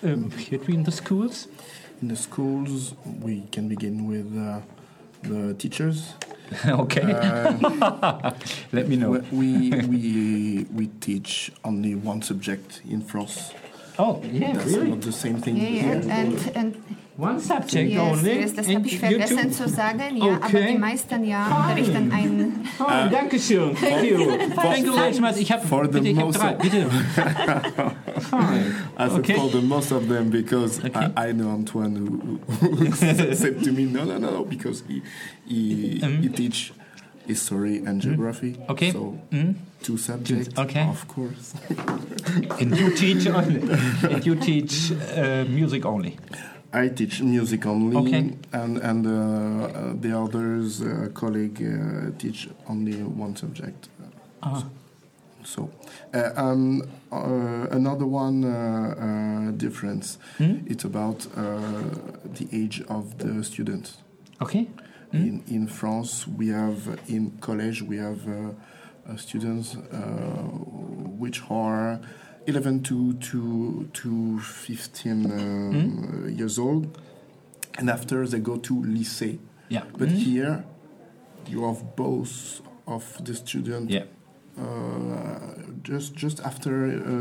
[0.04, 1.48] um, between the schools?
[2.02, 4.62] In the schools, we can begin with uh,
[5.24, 6.16] the teachers.
[6.66, 7.04] okay.
[8.74, 9.22] Let me know.
[9.32, 13.54] We, we, we teach only one subject in France.
[14.00, 14.90] Oh, yeah, That's really?
[14.90, 15.82] not the same thing Ja, ja.
[15.82, 16.02] here.
[16.26, 16.76] Und, und
[17.18, 18.40] One subject yes, only?
[18.40, 19.64] yes, das And habe ich you vergessen too?
[19.64, 20.18] zu sagen.
[20.18, 20.72] Ja, aber Okay.
[20.72, 23.76] die meisten ja unterrichten ein Oh, danke schön.
[23.76, 24.26] Thank you.
[24.56, 25.38] Thank you very much.
[25.38, 26.54] Ich habe For the bitte, ich hab drei.
[26.54, 26.88] Bitte.
[28.22, 28.74] Fine.
[28.98, 29.36] I Okay.
[29.36, 31.12] for the most of them because Okay.
[31.16, 32.92] I, I know Antoine who, who
[33.36, 35.02] said to me, no, no, no, no, because he
[35.48, 36.74] he, he teach
[37.28, 38.54] history and geography.
[38.54, 38.72] Mm-hmm.
[38.72, 38.92] Okay.
[38.92, 39.56] So Mm.
[39.84, 40.88] two subjects, okay.
[40.88, 41.54] of course.
[42.60, 43.62] And you teach only.
[44.14, 46.18] And you teach uh, music only.
[46.74, 48.34] I teach music only, Okay.
[48.54, 53.90] and and uh, uh, the others uh, colleague uh, teach only one subject.
[54.42, 54.60] Ah.
[54.60, 54.66] So,
[56.14, 60.18] uh, um, uh, another one uh, uh, difference.
[60.38, 60.60] Hmm?
[60.66, 61.60] It's about uh,
[62.26, 63.98] the age of the students.
[64.42, 64.68] Okay.
[65.14, 69.98] In in France, we have in college we have uh, students uh,
[71.20, 72.00] which are
[72.48, 76.98] 11 to to to 15 um, years old,
[77.78, 79.40] and after they go to lycée.
[79.70, 79.84] Yeah.
[79.98, 80.64] But here,
[81.48, 83.90] you have both of the student.
[83.90, 84.04] Yeah.
[84.62, 85.38] Uh,
[85.84, 86.72] just just after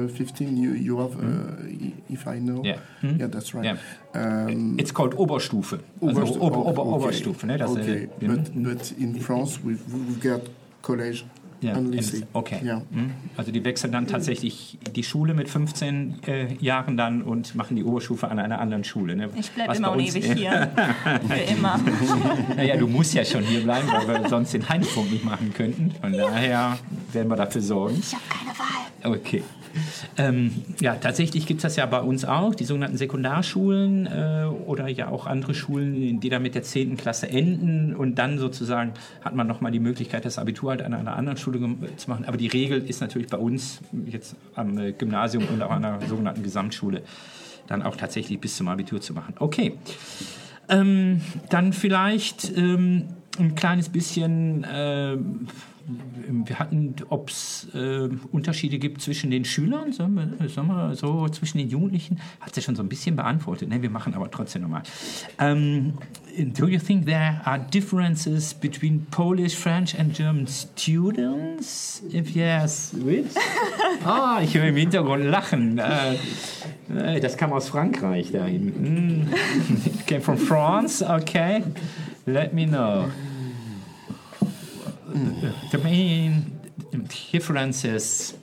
[0.05, 2.63] uh, 15, you you have, uh, if I know.
[2.65, 2.79] Yeah.
[3.01, 3.17] Hmm?
[3.21, 3.65] Yeah, that's right.
[3.65, 3.77] Yeah.
[4.15, 5.79] Um, It's called Oberstufe.
[6.01, 6.91] Also Ober, oh, Ober, okay.
[7.07, 7.47] Oberstufe.
[7.47, 7.57] Ne?
[7.59, 10.41] Das, okay, but but in France we've, we've got
[10.83, 11.25] college
[11.63, 12.23] Ja, lycée.
[12.33, 12.61] okay.
[12.65, 12.83] Yeah.
[12.93, 13.13] Hm?
[13.37, 17.85] Also die wechseln dann tatsächlich die Schule mit 15 äh, Jahren dann und machen die
[17.85, 19.15] Oberstufe an einer anderen Schule.
[19.15, 19.29] Ne?
[19.37, 20.71] Ich bleibe immer und ewig hier.
[21.29, 21.79] Für immer.
[22.57, 25.93] Naja, du musst ja schon hier bleiben, weil wir sonst den Heinzpunkt nicht machen könnten.
[26.01, 26.79] Von daher
[27.13, 27.99] werden wir dafür sorgen.
[28.01, 29.17] Ich habe keine Wahl.
[29.17, 29.43] Okay.
[30.17, 34.89] Ähm, ja, tatsächlich gibt es das ja bei uns auch, die sogenannten Sekundarschulen äh, oder
[34.89, 36.97] ja auch andere Schulen, die dann mit der 10.
[36.97, 38.93] Klasse enden und dann sozusagen
[39.23, 42.25] hat man nochmal die Möglichkeit, das Abitur halt an einer anderen Schule gem- zu machen.
[42.25, 46.07] Aber die Regel ist natürlich bei uns jetzt am äh, Gymnasium und auch an einer
[46.07, 47.03] sogenannten Gesamtschule
[47.67, 49.35] dann auch tatsächlich bis zum Abitur zu machen.
[49.39, 49.75] Okay.
[50.69, 53.09] Ähm, dann vielleicht ähm,
[53.39, 55.49] ein kleines bisschen, ähm,
[56.47, 61.29] wir hatten, ob es äh, Unterschiede gibt zwischen den Schülern, sollen wir, sollen wir so
[61.29, 63.69] zwischen den Jugendlichen, hat sie schon so ein bisschen beantwortet.
[63.69, 63.83] Ne?
[63.83, 64.83] Wir machen aber trotzdem nochmal.
[65.39, 65.95] Ähm,
[66.37, 72.03] do you think there are differences between Polish, French and German students?
[72.13, 73.27] If yes, which?
[74.05, 75.79] Ah, ich höre im Hintergrund lachen.
[75.79, 76.15] Äh,
[76.95, 79.25] äh, das kam aus Frankreich da hinten.
[79.25, 80.07] Mm.
[80.07, 81.63] Came from France, okay.
[82.27, 83.11] Let me know.
[85.71, 86.61] The main
[87.33, 88.35] differences.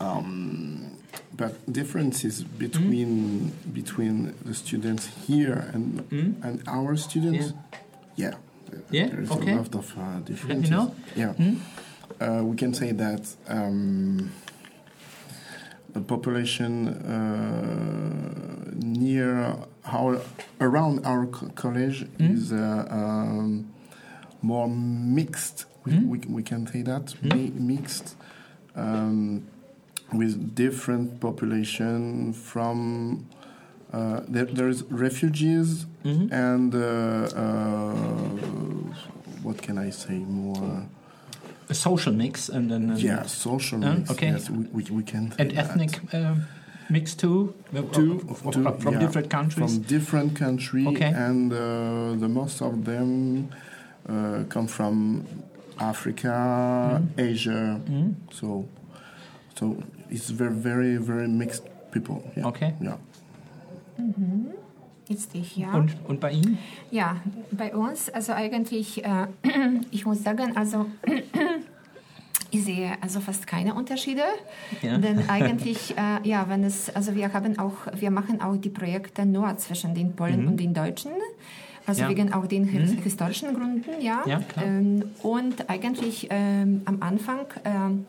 [0.00, 0.98] Um,
[1.36, 6.02] but differences between between the students here and
[6.42, 7.52] and our students,
[8.16, 8.34] yeah,
[8.90, 9.52] Yeah, there's okay.
[9.52, 10.70] a lot of uh, differences.
[10.70, 10.94] know.
[11.16, 11.32] Yeah,
[12.20, 14.30] uh, we can say that um,
[15.94, 20.20] the population uh, near our
[20.60, 23.66] around our co- college is uh, um,
[24.42, 25.66] more mixed.
[25.84, 28.16] We, we, we can say that mi- mixed
[28.76, 29.46] um,
[30.12, 33.26] with different population from.
[33.92, 36.78] Uh, there, there's refugees and uh,
[37.36, 37.92] uh,
[39.42, 40.86] what can I say more?
[41.68, 44.10] A social mix and then and, Yeah, social Uh, mix.
[44.10, 44.28] okay.
[44.30, 45.34] Yes, we, we, we can.
[45.38, 46.46] and ethnic um,
[46.88, 47.52] mix too.
[47.92, 49.74] Two, Of- of- two, from yeah, different countries.
[49.74, 51.12] From different countries, Okay.
[51.14, 51.58] and uh,
[52.18, 53.50] the most of them
[54.08, 55.24] uh, come from
[55.78, 57.20] Africa, Mm-hmm.
[57.20, 57.80] Asia.
[58.32, 58.66] So,
[59.58, 59.76] so
[60.10, 62.22] it's very, very, very mixed people.
[62.36, 62.46] Yeah.
[62.48, 62.74] Okay.
[62.80, 62.96] Yeah.
[65.08, 65.72] Jetzt ich, ja.
[65.74, 66.58] und, und bei Ihnen?
[66.90, 67.16] Ja,
[67.50, 69.26] bei uns, also eigentlich, äh,
[69.90, 70.86] ich muss sagen, also
[72.50, 74.22] ich sehe also fast keine Unterschiede,
[74.80, 74.98] Ja.
[74.98, 79.26] denn eigentlich, äh, ja, wenn es, also wir haben auch, wir machen auch die Projekte
[79.26, 81.12] nur zwischen den Polen und den Deutschen.
[81.86, 82.08] Also Mhm.
[82.08, 82.14] Ja.
[82.14, 82.18] Mhm.
[82.18, 84.22] wegen auch den his- historischen Gründen, ja.
[84.26, 84.40] Ja.
[84.62, 88.06] Ähm, und eigentlich ähm, am Anfang ähm,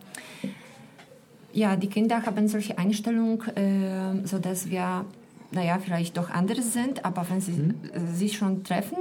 [1.53, 5.05] ja, die Kinder haben solche Einstellung, äh, so dass wir
[5.51, 7.75] naja, vielleicht doch anders sind, aber wenn sie Mhm.
[7.93, 8.97] äh, sich schon treffen,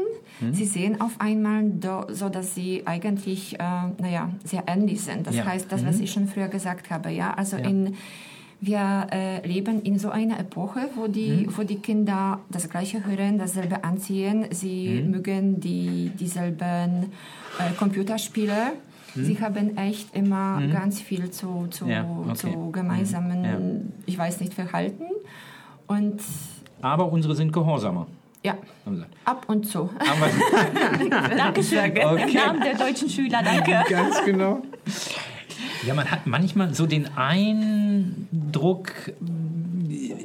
[0.53, 3.59] sie sehen auf einmal, do, so dass sie eigentlich, äh,
[3.99, 5.27] naja, sehr ähnlich sind.
[5.27, 5.45] Das Ja.
[5.45, 5.49] Mhm.
[5.49, 7.95] heißt, das, was ich schon früher gesagt habe, ja, also in
[8.65, 11.57] wir äh, leben in so einer Epoche, wo die, Mhm.
[11.59, 14.47] wo die Kinder das Gleiche hören, dasselbe anziehen.
[14.53, 15.11] Sie Mhm.
[15.11, 17.11] mögen die, dieselben
[17.59, 18.73] äh, Computerspiele.
[19.15, 21.91] Sie haben echt immer ganz viel zu, zu, Mhm.
[21.91, 22.35] Ja, okay.
[22.37, 23.59] zu gemeinsamen, Ja.
[24.07, 25.05] ich weiß nicht, Verhalten.
[25.89, 26.21] Und
[26.81, 28.07] Aber unsere sind gehorsamer.
[28.45, 28.57] ja,
[29.27, 29.91] ab und zu.
[31.37, 31.97] Dankeschön.
[31.97, 33.83] Im Namen der deutschen Schüler, danke.
[33.91, 34.63] Ganz genau.
[35.87, 38.93] Ja, man hat manchmal so den Eindruck,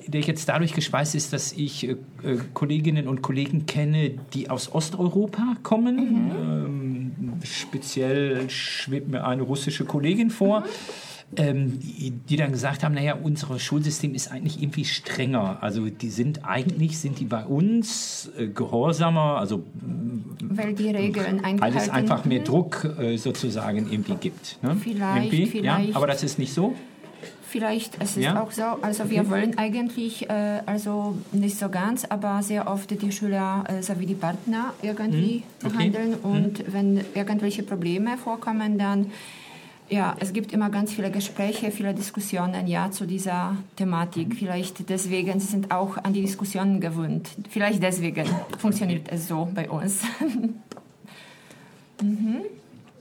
[0.08, 4.72] der jetzt dadurch gespeist ist, dass ich äh, äh, Kolleginnen und Kollegen kenne, die aus
[4.74, 6.32] Osteuropa kommen.
[6.32, 10.64] Ähm, speziell schwebt mir eine russische Kollegin vor.
[11.36, 15.58] Ähm, die, die dann gesagt haben, naja, unser Schulsystem ist eigentlich irgendwie strenger.
[15.62, 19.64] Also die sind eigentlich, sind die bei uns äh, gehorsamer, also
[20.42, 24.58] Weil die Regeln weil es einfach mehr Druck äh, sozusagen irgendwie gibt.
[24.64, 24.78] Ne?
[24.82, 25.76] Vielleicht, irgendwie, Ja?
[25.76, 25.96] vielleicht.
[25.98, 26.76] Aber das ist nicht so.
[27.50, 28.42] Vielleicht es ist Ja?
[28.42, 28.64] auch so.
[28.82, 33.82] Also wir wollen eigentlich, äh, also nicht so ganz, aber sehr oft die Schüler äh,
[33.82, 35.90] sowie die Partner irgendwie Hm, okay.
[35.90, 36.14] behandeln.
[36.16, 39.12] Und wenn irgendwelche Probleme vorkommen, dann
[39.90, 44.36] ja, es gibt immer ganz viele Gespräche, viele Diskussionen ja zu dieser Thematik.
[44.36, 47.30] Vielleicht deswegen, sie sind auch an die Diskussionen gewöhnt.
[47.50, 48.26] Vielleicht deswegen
[48.58, 50.02] funktioniert es so bei uns.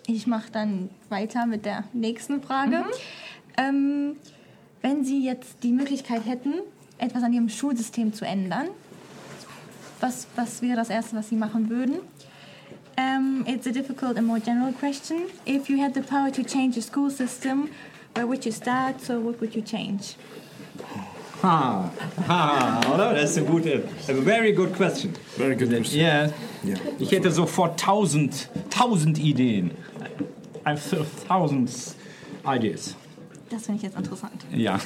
[0.08, 2.84] Ich mache dann weiter mit der nächsten Frage.
[3.58, 4.16] Ähm,
[4.80, 6.54] wenn Sie jetzt die Möglichkeit hätten,
[6.98, 8.68] etwas an Ihrem Schulsystem zu ändern,
[10.00, 11.96] was, was wäre das Erste, was Sie machen würden?
[12.98, 15.28] Um, it's a difficult and more general question.
[15.44, 17.70] If you had the power to change the school system,
[18.14, 19.00] where would you start?
[19.02, 20.16] So what would you change?
[21.42, 21.90] Ha,
[22.26, 23.12] ha, oder?
[23.14, 25.12] Das ist eine gute, a very good question.
[25.36, 26.00] Very good question.
[26.00, 26.32] Yeah.
[26.64, 26.78] Yeah.
[26.98, 29.72] Ich hätte sofort tausend, tausend Ideen.
[30.64, 31.94] I have thousands
[32.46, 32.96] ideas.
[33.50, 34.44] Das finde ich jetzt interessant.
[34.50, 34.80] Ja,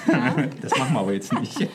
[0.60, 1.56] das machen wir aber jetzt nicht.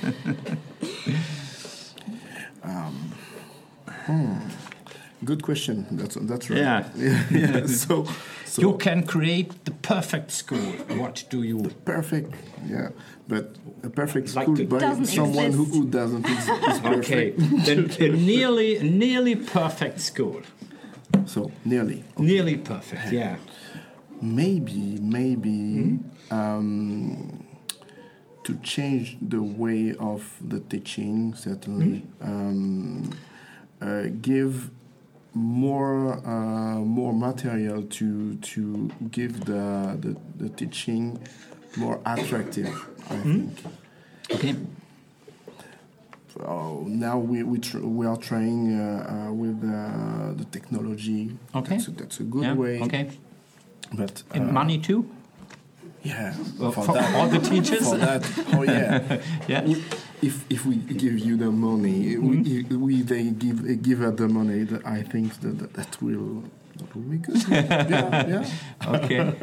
[5.23, 5.85] Good question.
[5.91, 6.59] That's that's right.
[6.59, 6.89] Yeah.
[6.95, 7.23] yeah.
[7.31, 7.65] yeah.
[7.67, 8.05] So,
[8.45, 10.71] so You can create the perfect school.
[10.99, 11.59] What do you...
[11.85, 12.33] perfect.
[12.67, 12.89] Yeah,
[13.27, 17.65] but a perfect Like school by someone who, who doesn't is, is Okay, perfect.
[17.65, 20.41] then a nearly, nearly perfect school.
[21.25, 22.03] So nearly.
[22.17, 23.37] Nearly perfect, yeah.
[24.21, 25.97] Maybe, maybe Hmm?
[26.31, 27.45] um,
[28.43, 31.99] to change the way of the teaching, certainly.
[32.21, 32.29] Hmm?
[32.29, 33.09] Um,
[33.81, 34.69] uh, give
[35.35, 41.19] more uh, more material to to give the, the, the teaching
[41.77, 42.67] more attractive,
[43.09, 43.47] I Hmm?
[43.49, 43.63] think.
[44.31, 44.55] Okay.
[46.39, 51.37] Oh, now we we, tr- we are trying uh, uh, with uh, the technology.
[51.53, 51.75] Okay.
[51.75, 52.81] That's a, that's a good Yeah, way.
[52.81, 53.09] okay.
[53.93, 55.05] But And uh, money too?
[56.03, 56.81] yeah, Well, for
[57.15, 57.87] all the teachers?
[57.89, 58.23] for that.
[58.53, 59.21] Oh yeah.
[59.47, 59.63] Yeah.
[59.65, 59.83] We-
[60.25, 62.81] If if we give you the money, Mm-hmm.
[62.83, 64.65] we, we they give give us the money.
[64.65, 66.43] That I think that that, will
[66.77, 67.37] that will be good.
[67.49, 68.45] yeah, yeah.
[68.95, 69.33] Okay,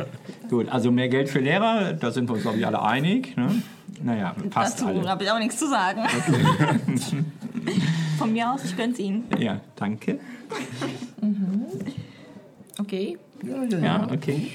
[0.50, 0.66] gut.
[0.70, 3.36] Also mehr Geld für Lehrer, da sind wir uns, glaube ich, alle einig.
[3.36, 3.62] Ne?
[4.02, 5.08] Naja, passt Dazu alle.
[5.08, 6.00] habe ich auch nichts zu sagen.
[8.18, 9.24] Von mir aus, ich gönn's Ihnen.
[9.38, 10.18] Ja, danke.
[12.78, 13.18] Okay.
[13.44, 14.12] Yeah, yeah, Ja, yeah.
[14.12, 14.50] okay.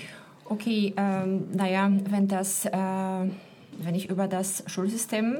[0.50, 5.40] Okay, ähm, naja, wenn das, äh, wenn ich über das Schulsystem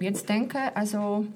[0.00, 1.26] jetzt denke, also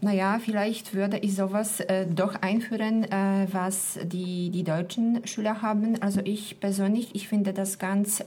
[0.00, 6.02] naja, vielleicht würde ich sowas äh, doch einführen, äh, was die, die deutschen Schüler haben.
[6.02, 8.24] Also ich persönlich, ich finde das ganz, äh,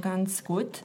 [0.00, 0.84] ganz gut,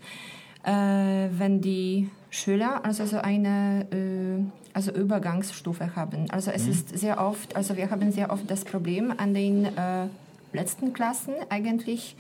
[0.66, 4.44] äh, wenn die Schüler also so eine äh,
[4.74, 6.30] also Übergangsstufe haben.
[6.30, 10.08] Also es ist sehr oft, also wir haben sehr oft das Problem an den äh,
[10.52, 12.18] letzten Klassen eigentlich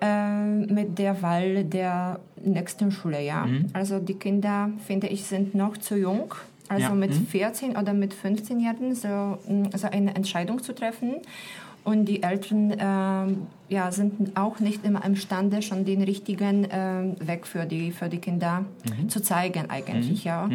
[0.00, 3.46] mit der Wahl der nächsten Schule, ja.
[3.72, 6.34] Also die Kinder, finde ich, sind noch zu jung.
[6.68, 6.94] Also Ja.
[6.94, 9.08] mit 14 oder mit 15 Jahren so,
[9.48, 11.14] mh, so eine Entscheidung zu treffen.
[11.84, 17.46] Und die Eltern ähm, ja, sind auch nicht immer imstande, schon den richtigen ähm, Weg
[17.46, 18.64] für die, für die Kinder
[19.08, 20.50] zu zeigen eigentlich, ja.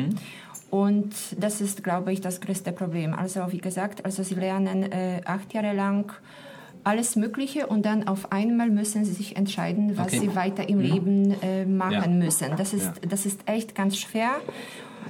[0.69, 3.13] Und das ist, glaube ich, das größte Problem.
[3.13, 6.11] Also wie gesagt, also sie lernen äh, acht Jahre lang
[6.83, 10.19] alles Mögliche und dann auf einmal müssen sie sich entscheiden, was Okay.
[10.19, 12.25] sie weiter im Leben äh, machen Ja.
[12.25, 12.55] müssen.
[12.57, 14.31] Das ist, das ist echt ganz schwer.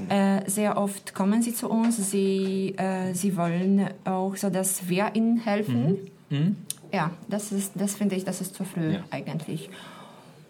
[0.09, 5.11] Äh, sehr oft kommen sie zu uns, sie, äh, sie wollen auch so, dass wir
[5.13, 5.97] ihnen helfen.
[6.91, 8.99] Ja, das ist, das finde ich, das ist zu früh Ja.
[9.11, 9.69] eigentlich.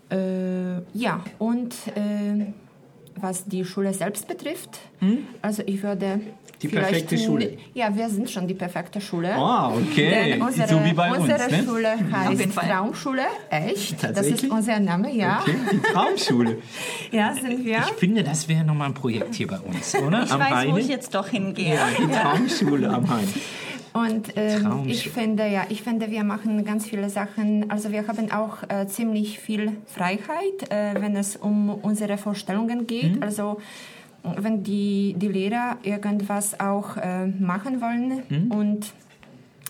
[0.09, 2.45] Äh, ja, und äh,
[3.15, 4.79] was die Schule selbst betrifft,
[5.41, 6.19] also ich würde?
[6.63, 7.57] Die vielleicht perfekte Schule.
[7.73, 9.35] Ja, wir sind schon die perfekte Schule.
[9.35, 10.29] Ah, okay.
[10.31, 11.63] Denn unsere, So wie bei uns, unsere ne?
[11.63, 12.53] Schule heißt.
[12.55, 14.01] Traumschule, echt.
[14.01, 15.41] Das ist unser Name, ja.
[15.41, 16.57] Okay, die Traumschule.
[17.11, 17.79] Ja, sind wir.
[17.79, 20.23] Ich finde, das wäre nochmal ein Projekt hier bei uns, oder?
[20.23, 20.79] Ich am weiß, wo Heine.
[20.79, 21.75] ich jetzt doch hingehe.
[21.75, 23.27] ja, die Traumschule am Hain.
[23.93, 24.91] Und ähm, Traumschule.
[24.91, 27.69] ich finde, ja, ich finde, wir machen ganz viele Sachen.
[27.69, 33.17] Also wir haben auch äh, ziemlich viel Freiheit, äh, wenn es um unsere Vorstellungen geht.
[33.17, 33.23] Mhm.
[33.23, 33.59] Also
[34.23, 38.51] wenn die, die Lehrer irgendwas auch äh, machen wollen Mhm.
[38.51, 38.93] und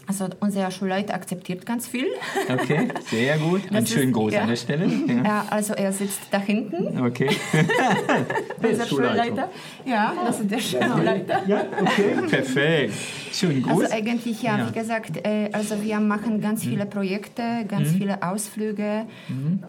[0.07, 2.07] also unser Schulleiter akzeptiert ganz viel.
[2.49, 3.61] Okay, sehr gut.
[3.71, 4.41] Ein Das schön ist- groß ja.
[4.41, 4.85] an der Stelle.
[5.07, 5.23] Ja.
[5.23, 7.29] Ja, also er sitzt da hinten, Okay.
[8.61, 9.49] unser Schulleiter.
[9.85, 11.41] Ja, das ist der Schulleiter.
[11.47, 12.27] Ja, okay.
[12.29, 12.93] Perfekt.
[13.31, 13.71] Schön gut.
[13.71, 14.67] Also eigentlich ja, Ja.
[14.69, 19.05] wie gesagt, äh, also wir machen ganz viele Projekte, ganz viele Ausflüge.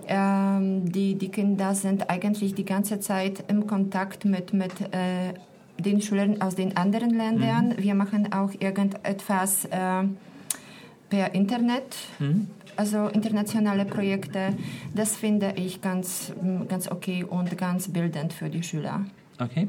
[0.08, 5.34] Ähm, die, die Kinder sind eigentlich die ganze Zeit im Kontakt mit, mit äh,
[5.78, 7.74] den Schülern aus den anderen Ländern.
[7.78, 10.04] Wir machen auch irgendetwas äh,
[11.10, 11.96] per Internet.
[12.76, 14.54] Also internationale Projekte,
[14.94, 19.04] das finde ich ganz, mm, ganz okay und ganz bildend für die Schüler.
[19.38, 19.68] Okay.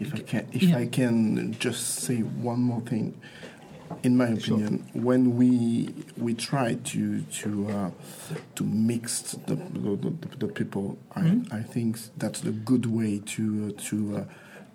[0.00, 0.80] If I can, if Yeah.
[0.80, 3.14] I can just say one more thing,
[4.02, 7.90] in my opinion, when we we try to to uh,
[8.54, 11.42] to mix the the, the, the people, Hmm?
[11.52, 14.24] I, I think that's the good way to uh, to uh,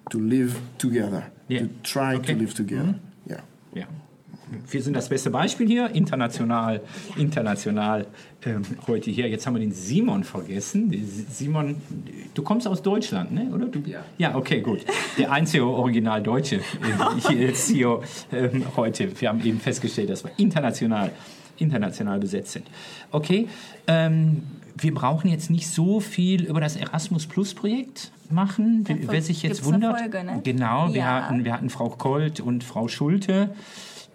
[0.10, 1.63] to live together, Yeah.
[1.63, 2.34] to try Okay.
[2.34, 2.96] to live together.
[3.30, 3.41] Yeah.
[3.74, 3.88] Ja.
[4.72, 6.80] Wir sind das beste Beispiel hier, international,
[7.17, 8.08] international
[8.46, 9.28] ähm, heute hier.
[9.28, 10.93] Jetzt haben wir den Simon vergessen.
[11.30, 11.76] Simon,
[12.34, 13.50] du kommst aus Deutschland, ne?
[13.54, 13.65] oder?
[13.65, 14.06] Du, ja.
[14.17, 14.86] Ja, okay, gut.
[15.17, 16.62] Der einzige Original Deutsche äh,
[17.28, 18.00] hier jetzt hier
[18.32, 19.20] ähm, heute.
[19.20, 21.12] Wir haben eben festgestellt, dass wir international,
[21.58, 22.67] international besetzt sind.
[23.12, 23.50] Okay,
[23.88, 24.43] ähm,
[24.80, 28.84] wir brauchen jetzt nicht so viel über das Erasmus Plus Projekt machen.
[28.84, 30.42] Davon Wer sich jetzt wundert, Folge, ne?
[30.44, 31.24] genau, wir Ja.
[31.24, 33.56] hatten wir hatten Frau Kolt und Frau Schulte,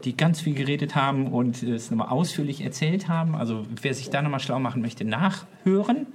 [0.04, 3.34] die ganz viel geredet haben und es nochmal ausführlich erzählt haben.
[3.34, 6.06] Also wer sich da nochmal schlau machen möchte, nachhören.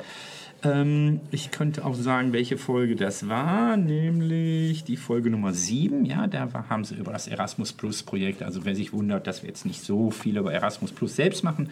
[0.63, 6.03] Ähm, ich könnte auch sagen, welche Folge das war, nämlich die Folge Nummer 7.
[6.05, 8.41] Ja, da war, haben sie über das Erasmus Plus Projekt.
[8.43, 11.69] Also wer sich wundert, dass wir jetzt nicht so viel über Erasmus Plus selbst machen,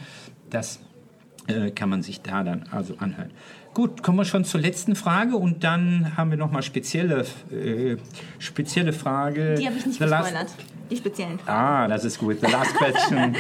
[0.49, 0.79] das
[1.47, 3.31] äh, kann man sich da dann also anhören.
[3.73, 7.97] Gut, kommen wir schon zur letzten Frage und dann haben wir nochmal spezielle, äh,
[8.39, 9.55] spezielle Frage.
[9.55, 10.47] Die habe ich nicht The gespoilert.
[10.89, 11.59] Die speziellen Fragen.
[11.59, 12.37] Ah, das ist gut.
[12.39, 13.35] The last question.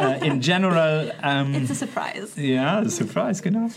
[0.00, 2.40] uh, in general, um, It's a surprise.
[2.40, 3.68] ja, surprise, genau.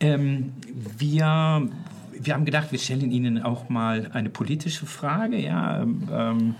[0.00, 0.52] Ähm,
[0.98, 1.68] wir,
[2.12, 5.38] wir haben gedacht, wir stellen Ihnen auch mal eine politische Frage.
[5.38, 6.56] Ja, ähm,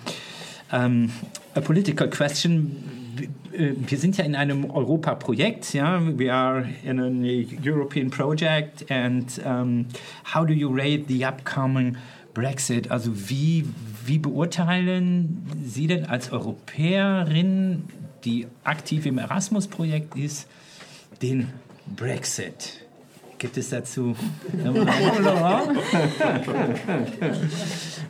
[0.73, 1.11] ähm,
[1.55, 2.98] a political question.
[3.53, 5.75] Äh, Wir sind ja in einem Europa-Projekt.
[5.75, 7.09] Ja, we are in a
[7.65, 8.91] European project.
[8.91, 9.87] And um,
[10.35, 11.97] how do you rate the upcoming
[12.35, 12.91] Brexit?
[12.91, 13.65] Also wie
[14.05, 17.85] wie beurteilen Sie denn als Europäerin,
[18.25, 20.49] die aktiv im Erasmus-Projekt ist,
[21.21, 21.49] den
[21.95, 22.88] Brexit?
[23.39, 24.17] Gibt es dazu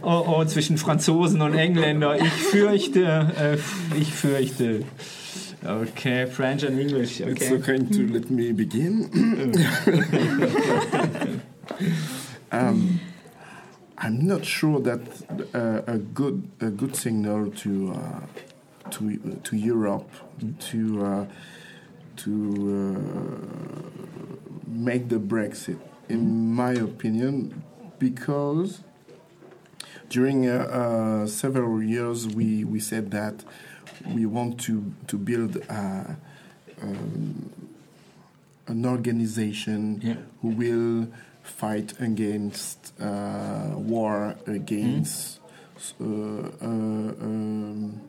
[0.03, 2.19] oh, oh, zwischen Franzosen und Engländer.
[2.19, 3.05] Ich fürchte,
[3.39, 3.59] äh,
[3.99, 4.85] ich fürchte.
[5.65, 7.21] Okay, French and English.
[7.21, 7.55] It's Okay.
[7.57, 9.11] okay to let me begin.
[12.53, 13.01] um,
[13.99, 15.01] I'm not sure that
[15.55, 18.21] uh, a good a good signal to uh,
[18.93, 20.09] to to Europe
[20.71, 21.27] to uh,
[22.19, 22.33] to
[22.71, 24.09] uh,
[24.67, 25.79] make the Brexit,
[26.09, 27.63] in my opinion,
[27.99, 28.81] because
[30.09, 33.45] during uh, uh, several years we, we said that
[34.15, 36.05] we want to to build uh,
[36.83, 37.51] um,
[38.67, 40.15] an organization Yeah.
[40.41, 41.09] who will
[41.43, 45.41] fight against uh, war against
[46.01, 48.01] uh, uh, um,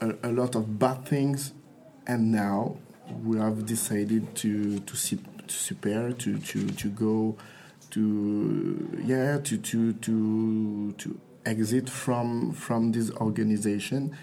[0.00, 1.52] a, a lot of bad things
[2.06, 2.76] and now
[3.24, 7.36] we have decided to to, to super to, to, to go
[7.90, 14.14] to yeah to, to to to exit from from this organization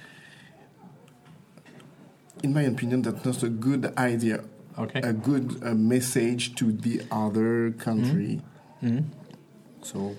[2.43, 4.43] in my opinion that's not a good idea
[4.77, 5.01] Okay.
[5.01, 8.39] a good uh, message to the other country
[8.81, 9.03] Mhm.
[9.81, 10.15] so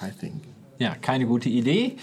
[0.00, 0.42] i think
[0.78, 1.98] Ja, keine gute Idee.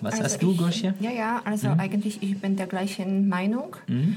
[0.00, 0.94] Was Also hast du, Gosia?
[1.00, 3.76] Ja, ja, also eigentlich ich bin der gleichen Meinung.
[3.86, 4.16] Mhm.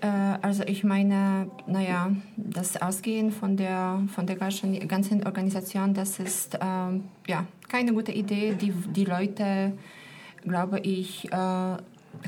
[0.00, 0.06] Äh,
[0.42, 6.58] also ich meine, naja, das Ausgehen von der, von der ganzen, ganzen Organisation, das ist
[6.60, 8.54] ähm, ja keine gute Idee.
[8.60, 9.72] Die, die Leute,
[10.42, 11.36] glaube ich, äh,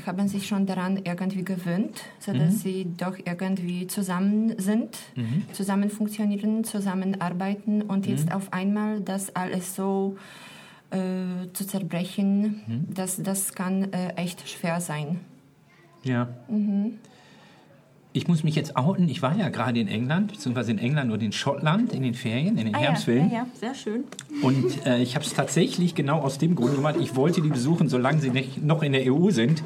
[0.05, 2.57] haben sich schon daran irgendwie gewöhnt, sodass Mhm.
[2.57, 5.43] sie doch irgendwie zusammen sind, Mhm.
[5.53, 10.17] zusammen funktionieren, zusammenarbeiten und jetzt auf einmal das alles so
[10.91, 12.93] äh, zu zerbrechen, Mhm.
[12.93, 15.19] das, das kann äh, echt schwer sein.
[16.03, 16.29] Ja.
[18.13, 19.07] Ich muss mich jetzt outen.
[19.09, 22.57] Ich war ja gerade in England, beziehungsweise in England und in Schottland in den Ferien,
[22.57, 23.29] in den Ah, ja, Herbstferien.
[23.29, 24.05] ja, ja, sehr schön.
[24.41, 26.95] Und äh, ich habe es tatsächlich genau aus dem Grund gemacht.
[26.99, 29.61] Ich wollte die besuchen, solange sie nicht, noch in der EU sind.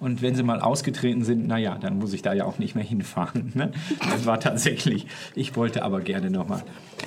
[0.00, 2.84] Und wenn sie mal ausgetreten sind, naja, dann muss ich da ja auch nicht mehr
[2.84, 3.52] hinfahren.
[3.54, 3.70] Ne?
[4.00, 5.06] Das war tatsächlich.
[5.34, 6.62] Ich wollte aber gerne nochmal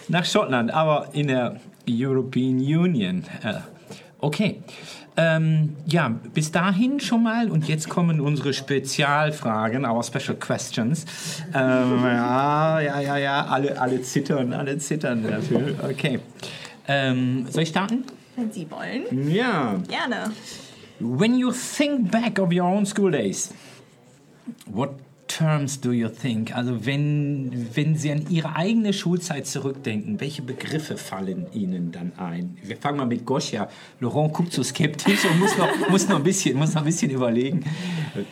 [0.08, 3.24] nach Schottland, aber in der European Union.
[3.44, 3.56] Äh,
[4.20, 4.62] okay.
[5.20, 11.06] Ähm, ja, bis dahin schon mal und jetzt kommen unsere Spezialfragen, our special questions.
[11.56, 15.76] Ähm, ja, ja, ja, ja, alle, alle zittern, alle zittern natürlich.
[15.84, 16.20] Okay.
[16.88, 18.04] Ähm, soll ich starten?
[18.36, 19.30] Wenn Sie wollen.
[19.32, 19.82] Ja.
[19.88, 20.32] Gerne.
[21.00, 23.52] When you think back of your own school days,
[24.68, 24.92] what
[25.38, 26.56] terms do you think?
[26.56, 32.58] Also wenn, wenn Sie an Ihre eigene Schulzeit zurückdenken, welche Begriffe fallen Ihnen dann ein?
[32.64, 33.70] Wir fangen mal mit Goscha.
[34.00, 37.12] Laurent guckt so skeptisch und muss noch, muss noch, ein, bisschen, muss noch ein bisschen
[37.12, 37.64] überlegen.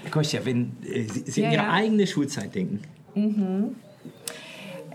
[0.09, 1.73] Goscha, wenn äh, Sie, Sie an Ja, Ihre ja.
[1.73, 2.81] eigene Schulzeit denken.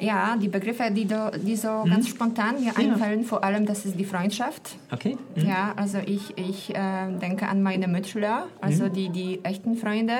[0.00, 1.90] Ja, die Begriffe, die, do, die so Mhm.
[1.90, 4.76] ganz spontan mir einfallen, vor allem das ist die Freundschaft.
[4.90, 5.16] Okay?
[5.36, 8.92] Ja, also ich, ich äh, denke an meine Mitschüler, also Mhm.
[8.94, 10.14] die, die echten Freunde.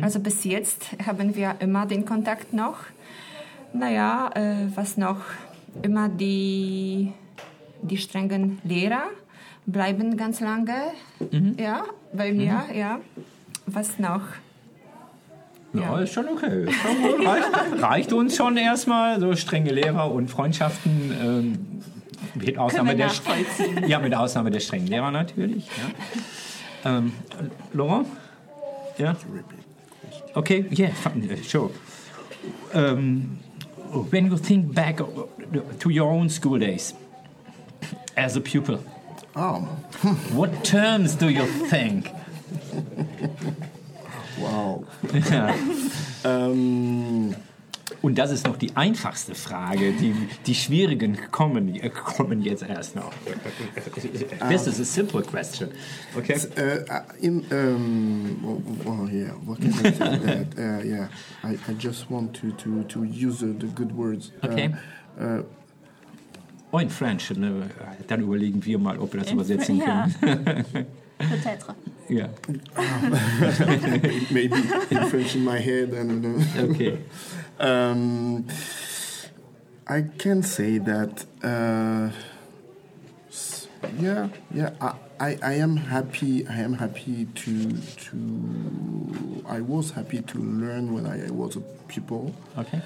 [0.00, 2.78] Also bis jetzt haben wir immer den Kontakt noch.
[3.72, 5.20] Naja, äh, was noch?
[5.82, 7.12] Immer die,
[7.82, 9.04] die strengen Lehrer
[9.66, 10.74] bleiben ganz lange.
[11.30, 11.56] Mhm.
[11.58, 12.98] Ja, bei mir, ja.
[13.66, 14.22] Was noch?
[15.72, 15.98] Ja, Ja.
[16.00, 16.66] ist schon okay.
[17.24, 19.20] Reicht, reicht uns schon erstmal.
[19.20, 21.12] So strenge Lehrer und Freundschaften.
[21.22, 21.58] Ähm,
[22.34, 23.10] mit Ausnahme der.
[23.86, 25.66] Ja, mit Ausnahme der strengen Lehrer natürlich.
[26.84, 26.98] Ja.
[26.98, 27.12] Ähm,
[27.72, 28.06] Laurent?
[28.98, 29.16] Ja?
[30.34, 30.90] Okay, yeah,
[31.48, 31.70] sure.
[32.72, 33.38] Um,
[34.10, 34.98] when you think back
[35.78, 36.94] to your own school days
[38.16, 38.78] as a pupil,
[39.36, 39.62] Oh,
[40.32, 42.10] what terms do you think?
[44.50, 44.84] Wow.
[45.30, 45.54] Ja.
[46.24, 47.34] Um,
[48.02, 49.92] Und das ist noch die einfachste Frage.
[49.92, 50.14] Die,
[50.46, 53.12] die schwierigen kommen, äh, kommen jetzt erst noch.
[54.48, 55.68] This is a simple question.
[56.16, 56.36] Okay?
[56.56, 60.18] uh, in um, oh, oh, yeah, what can I say?
[60.18, 61.08] that, uh, yeah,
[61.42, 64.30] I, I just want to to to use uh, the good words.
[64.42, 64.74] Uh, Okay.
[65.20, 65.42] Uh,
[66.72, 67.30] Oh, in French.
[67.36, 67.68] Ne?
[68.06, 70.08] Dann überlegen wir mal, ob wir das In übersetzen Fr- ja.
[70.20, 70.44] können.
[71.18, 71.74] Peut-être.
[72.10, 72.28] Ja.
[74.30, 74.56] maybe
[74.90, 76.44] in French in my head and.
[76.58, 76.98] Okay.
[77.60, 78.46] Um,
[79.86, 82.08] I can say that, uh,
[83.98, 84.70] yeah, yeah.
[84.80, 86.46] I, I, I am happy.
[86.48, 88.16] I am happy to to.
[89.46, 92.80] I was happy to learn when I was a pupil, Okay.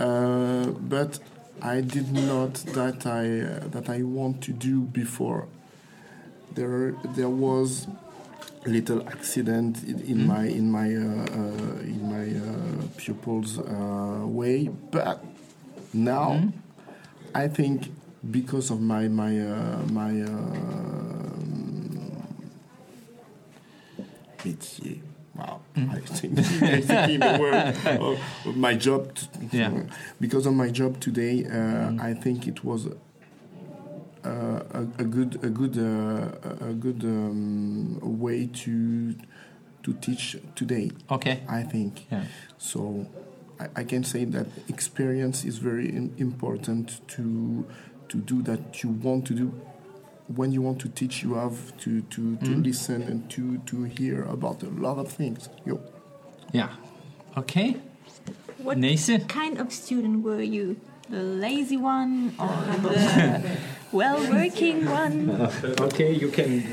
[0.00, 1.18] uh, but
[1.60, 5.46] I did not that I uh, that I want to do before.
[6.54, 7.86] There there was
[8.66, 14.68] little accident in, in my in my uh, uh, in my uh, pupils uh, way,
[14.90, 15.24] but
[15.92, 16.42] now
[17.34, 17.92] I think
[18.30, 20.12] because of my my uh, my
[24.46, 25.00] métier.
[25.34, 27.98] Wow, I think I think in the word
[28.46, 29.12] of, my job.
[29.52, 29.82] Yeah.
[30.18, 32.88] Because of my job today, uh, I think it was
[34.26, 39.14] a, a good a good uh, a good um, way to
[39.82, 40.90] to teach today.
[41.10, 41.40] Okay.
[41.48, 42.24] I think Yeah.
[42.58, 43.06] so.
[43.58, 47.64] I, I can say that experience is very important to
[48.08, 49.52] to do that you want to do.
[50.36, 54.24] When you want to teach, you have to to, to listen and to to hear
[54.24, 55.48] about a lot of things.
[55.64, 55.80] Yo.
[56.52, 56.68] Ja.
[57.36, 57.76] Okay.
[58.58, 59.26] What Nächste.
[59.28, 60.76] kind of student were you?
[61.10, 62.48] The lazy one or
[62.82, 63.40] the
[63.92, 65.50] well-working one?
[65.80, 66.64] Okay, you can.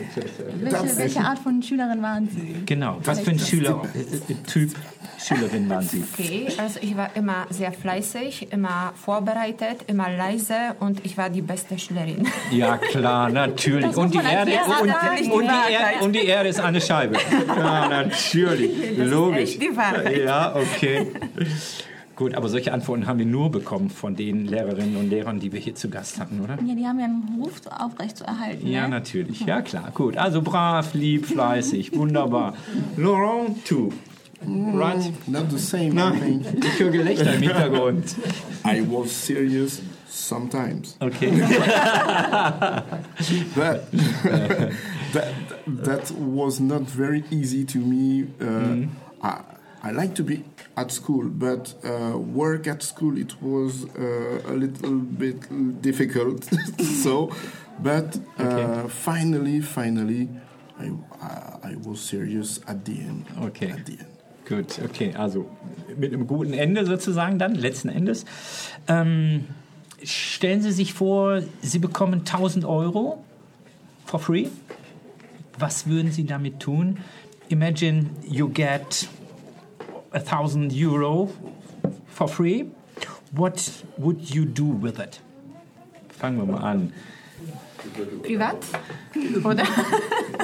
[0.62, 2.64] Welche, welche Art von Schülerin waren Sie?
[2.66, 2.98] Genau.
[3.04, 4.72] Was für ein Schüler, äh, Typ
[5.20, 6.04] Schülerin waren Sie?
[6.14, 11.42] Okay, also ich war immer sehr fleißig, immer vorbereitet, immer leise und ich war die
[11.42, 12.28] beste Schülerin.
[12.52, 13.96] Ja, klar, natürlich.
[13.96, 14.52] Und die, Erde,
[14.82, 17.18] und, und, die Erde, und die Erde ist eine Scheibe.
[17.64, 18.98] Ja, natürlich.
[18.98, 19.40] Logisch.
[19.40, 20.18] echt die Wahrheit.
[20.18, 21.08] Ja, okay.
[22.16, 25.60] Gut, aber solche Antworten haben wir nur bekommen von den Lehrerinnen und Lehrern, die wir
[25.60, 26.58] hier zu Gast hatten, oder?
[26.66, 28.68] Ja, die haben ja einen Ruf aufrecht zu erhalten.
[28.68, 28.90] Ja, ne?
[28.90, 29.42] natürlich.
[29.42, 29.92] Ja, klar.
[29.94, 30.18] Gut.
[30.18, 31.94] Also brav, lieb, fleißig.
[31.98, 32.54] Wunderbar.
[32.98, 33.92] Laurent, tu.
[34.46, 35.12] Right?
[35.28, 35.86] Not the same.
[35.86, 38.16] I Nein, ich höre Gelächter im Hintergrund.
[38.66, 39.82] I was serious,
[40.14, 40.96] Sometimes.
[41.02, 41.32] Okay.
[43.56, 43.92] but
[45.12, 45.34] that
[45.66, 48.28] that was not very easy to me.
[48.40, 48.86] Uh,
[49.24, 49.42] I,
[49.82, 50.44] I like to be
[50.76, 56.48] at school, but uh, work at school it was uh, a little bit difficult.
[57.04, 57.30] so,
[57.82, 58.90] but uh, Okay.
[58.90, 60.30] finally, finally,
[60.80, 63.26] I, I I was serious at the end.
[63.42, 63.72] Okay.
[63.72, 64.08] At the end.
[64.46, 65.46] Gut, okay, also
[65.98, 68.26] mit einem guten Ende sozusagen dann, letzten Endes.
[68.90, 69.46] Ähm,
[70.04, 73.24] stellen Sie sich vor, Sie bekommen 1000 Euro
[74.06, 74.48] for free.
[75.58, 76.98] Was würden Sie damit tun?
[77.48, 79.08] Imagine you get
[80.14, 81.30] 1000 Euro
[82.08, 82.66] for free.
[83.32, 85.20] What would you do with it?
[86.20, 86.94] Fangen wir mal an.
[88.24, 88.58] Privat?
[89.44, 89.64] Oder?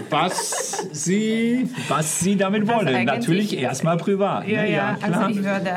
[0.10, 2.88] Was Sie, was Sie damit wollen.
[2.88, 4.48] eigentlich- Natürlich erstmal privat.
[4.48, 4.72] Ja, ne?
[4.72, 5.22] ja, klar.
[5.22, 5.72] also ich würde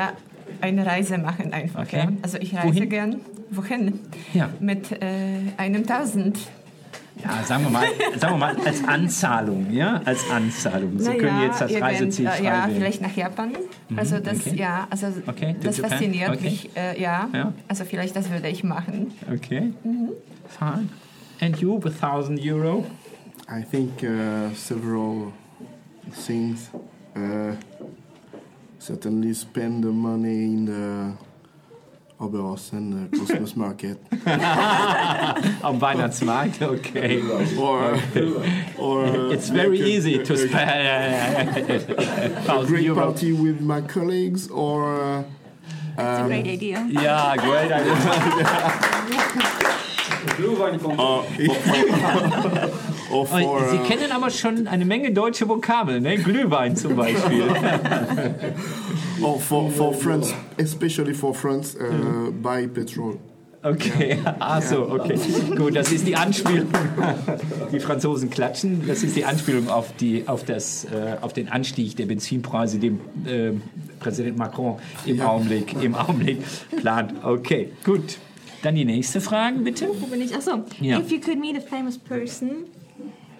[0.61, 1.83] eine Reise machen einfach.
[1.83, 1.97] Okay.
[1.97, 2.07] Ja.
[2.21, 2.89] Also ich reise Wohin?
[2.89, 3.21] gern.
[3.51, 3.99] Wohin?
[4.33, 4.49] Ja.
[4.59, 5.05] Mit äh,
[5.57, 6.39] einem Tausend.
[7.21, 7.85] Ja, sagen wir mal,
[8.17, 10.97] sagen wir mal als Anzahlung, ja, als Anzahlung.
[10.99, 12.77] Sie Na können ja, jetzt das Reiseziel äh, frei Ja, wählen.
[12.77, 13.51] vielleicht nach Japan.
[13.95, 14.55] Also das, okay.
[14.55, 16.43] ja, also Okay, das Japan, fasziniert okay.
[16.43, 16.69] mich.
[16.75, 17.29] Äh, ja.
[17.33, 17.53] Ja.
[17.67, 19.11] also vielleicht das würde ich machen.
[19.31, 19.73] Okay,
[20.47, 20.89] fine.
[21.39, 22.85] And you with 1000 Euro?
[23.49, 25.31] I think uh, several
[26.25, 26.69] things.
[27.15, 27.55] Uh,
[28.79, 31.13] certainly spend the money in the
[32.19, 37.21] Oberhausen uh, Christmas market, Am Weihnachtsmarkt, okay.
[37.57, 37.97] or
[38.77, 40.69] or It's very make a- easy to spend
[41.69, 41.79] a
[42.45, 42.95] 1000 great Euro.
[43.05, 45.23] party with my colleagues, or uh,
[45.93, 46.87] It's a um, great idea.
[46.89, 47.71] Ja, great
[50.97, 51.25] or
[53.11, 56.17] Oh, for Sie uh, kennen aber schon eine Menge deutsche Vokabeln, ne?
[56.17, 57.43] Glühwein zum Beispiel.
[59.21, 63.19] or for for France, especially for France, uh, buy petrol.
[63.63, 65.17] Okay, ach so, okay.
[65.55, 66.67] Gut, das ist die Anspielung.
[67.71, 68.85] Die Franzosen klatschen.
[68.85, 72.99] Das ist die Anspielung auf, die, auf, das, äh, auf den Anstieg der Benzinpreise, den
[73.25, 73.53] äh,
[73.99, 76.39] Präsident Macron im, Augenblick, im Augenblick
[76.77, 77.13] plant.
[77.23, 78.19] Okay, gut.
[78.61, 79.87] Dann die nächste Frage, bitte.
[79.99, 80.35] Wo bin ich?
[80.35, 80.63] Achso.
[80.79, 80.99] Ja.
[80.99, 82.65] If you could meet a famous person,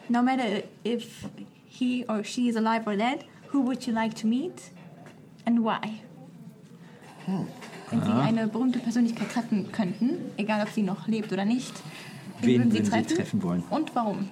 [0.09, 1.25] no matter if
[1.67, 4.71] he or she is alive or dead, who would you like to meet
[5.45, 6.01] and why?
[7.89, 11.73] Wenn Sie eine berühmte Persönlichkeit treffen könnten, egal ob sie noch lebt oder nicht,
[12.41, 13.63] Wen würden Sie treffen wollen?
[13.69, 14.27] Und warum?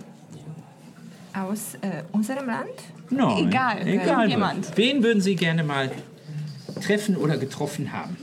[1.34, 2.70] Aus äh, unserem Land?
[3.10, 4.30] Nein, Egal, egal.
[4.30, 4.76] jemand.
[4.78, 5.92] Wen würden Sie gerne mal
[6.82, 8.18] treffen oder getroffen haben?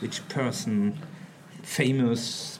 [0.00, 0.94] Which person,
[1.62, 2.55] famous?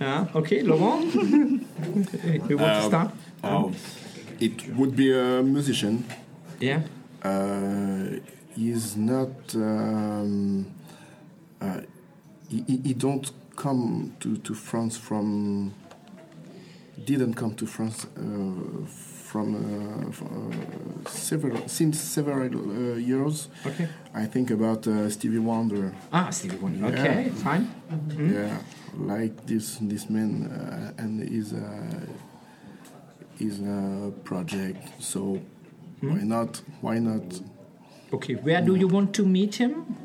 [0.00, 1.12] Ja, okay, Laurent?
[2.48, 3.10] you want to start?
[3.42, 3.72] Oh,
[4.40, 6.04] it would be a musician.
[6.60, 6.82] Yeah.
[7.22, 8.18] Uh,
[8.54, 9.54] he's not.
[9.54, 10.66] Um,
[11.60, 11.80] uh,
[12.48, 15.72] he, he- don't come to, to France from.
[17.04, 18.20] Didn't come to France uh,
[18.88, 23.48] from uh, f- uh, several since several uh, years.
[23.66, 23.88] Okay.
[24.14, 25.92] I think about uh, Stevie Wonder.
[26.12, 26.86] Ah, Stevie Wonder.
[26.86, 27.42] Okay, Yeah.
[27.44, 27.68] fine.
[28.18, 28.58] Yeah,
[28.98, 32.06] like this this man uh, and his uh,
[33.38, 34.88] his uh, project.
[34.98, 35.40] So
[36.00, 36.60] why not?
[36.80, 37.40] Why not?
[38.12, 39.96] Okay, where do you want to meet him?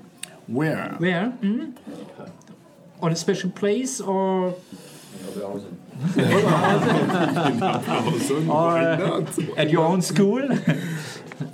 [0.48, 0.96] Where?
[1.00, 1.30] Where?
[1.30, 1.72] Hmm?
[3.02, 4.52] On a special place or
[8.46, 9.58] why not?
[9.58, 10.48] at your own school?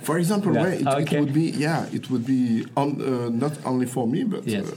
[0.02, 1.16] For example, Yeah, where it, okay.
[1.16, 4.70] it would be yeah, it would be on, uh, not only for me but Yes.
[4.70, 4.74] uh,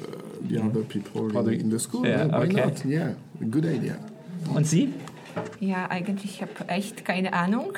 [0.49, 2.05] the other people in, Other- in the school.
[2.05, 2.65] Yeah, why okay.
[2.65, 2.85] not?
[2.85, 3.97] Yeah, a good idea.
[4.53, 4.93] Und Sie?
[5.59, 7.73] Ja, eigentlich habe ich echt keine Ahnung.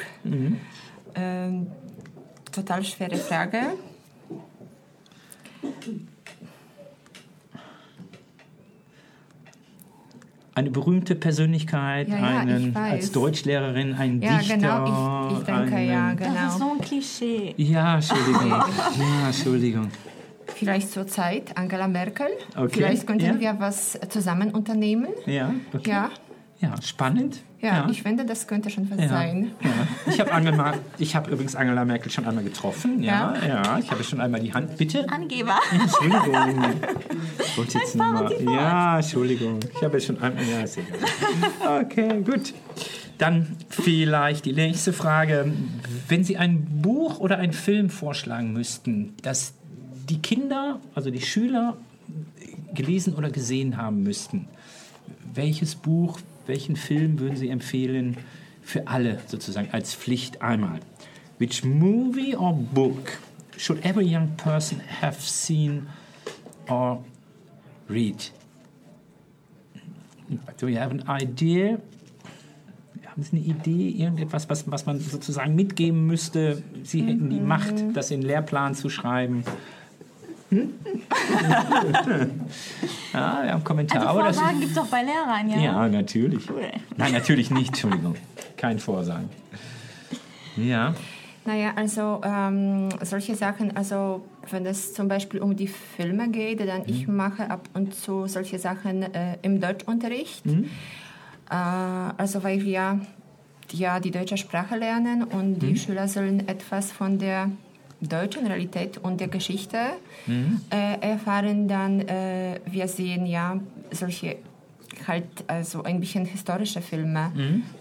[1.15, 1.67] Ähm,
[2.51, 3.59] total schwere Frage.
[10.53, 14.55] Eine berühmte Persönlichkeit, Ja, ja, einen, als Deutschlehrerin, ein Ja, Dichter.
[14.55, 15.27] genau.
[15.33, 16.57] Ich, ich denke, einen, ja, Das ist genau.
[16.57, 17.53] so ein Klischee.
[17.57, 18.49] Ja, Entschuldigung.
[18.49, 19.89] ja, Entschuldigung.
[20.55, 22.27] Vielleicht zur Zeit Angela Merkel.
[22.55, 23.39] Okay, Vielleicht könnten ja.
[23.39, 25.07] wir was zusammen unternehmen.
[25.25, 25.89] Ja, okay.
[25.89, 26.09] Ja,
[26.59, 27.37] Ja, spannend.
[27.61, 29.09] ja, ich finde, das könnte schon was Ja.
[29.09, 29.51] sein.
[29.61, 29.69] Ja.
[30.13, 30.31] Ich habe
[31.15, 33.03] habe übrigens Angela Merkel schon einmal getroffen.
[33.03, 33.47] Ja, ja.
[33.63, 33.79] Ja?
[33.79, 34.77] Ich habe schon einmal die Hand.
[34.77, 35.07] Bitte.
[35.09, 35.57] Angeber.
[35.71, 36.63] Entschuldigung.
[37.57, 38.31] Wollte jetzt mal.
[38.41, 39.59] Ja, Entschuldigung.
[39.75, 40.43] Ich habe schon einmal.
[40.45, 41.81] Ja, ist egal.
[41.81, 42.53] Okay, gut.
[43.17, 45.51] Dann vielleicht die nächste Frage.
[46.07, 49.53] Wenn Sie ein Buch oder einen Film vorschlagen müssten, das
[50.09, 51.77] die Kinder, also die Schüler,
[52.73, 54.47] gelesen oder gesehen haben müssten,
[55.33, 58.17] welches Buch, welchen Film würden Sie empfehlen
[58.61, 60.79] für alle sozusagen als Pflicht einmal?
[61.39, 63.17] Which movie or book
[63.57, 65.87] should every young person have seen
[66.69, 67.03] or
[67.89, 68.31] read?
[70.59, 71.77] Do you have an idea?
[73.05, 76.61] Haben Sie eine Idee, irgendetwas, was, was man sozusagen mitgeben müsste?
[76.83, 79.43] Sie hätten die Macht, das in den Lehrplan zu schreiben.
[80.51, 80.67] Ja,
[83.43, 84.07] wir haben Kommentar.
[84.07, 85.57] Also Vorsagen gibt es auch bei Lehrern, ja?
[85.57, 86.49] ja, natürlich.
[86.49, 86.69] Cool.
[86.97, 88.15] Nein, natürlich nicht, Entschuldigung.
[88.57, 89.29] Kein Vorsagen.
[90.55, 90.93] Ja.
[91.45, 96.83] Naja, also ähm, solche Sachen, also wenn es zum Beispiel um die Filme geht, dann
[96.87, 100.43] ich mache ab und zu solche Sachen äh, im Deutschunterricht.
[100.45, 100.53] Äh,
[101.49, 102.99] also weil wir
[103.71, 107.49] ja die deutsche Sprache lernen und die Schüler sollen etwas von der
[108.07, 109.77] deutschen Realität und der Geschichte.
[110.69, 113.59] Äh, erfahren, dann äh, wir sehen ja
[113.91, 114.37] solche
[115.07, 117.31] halt also ein bisschen historische Filme,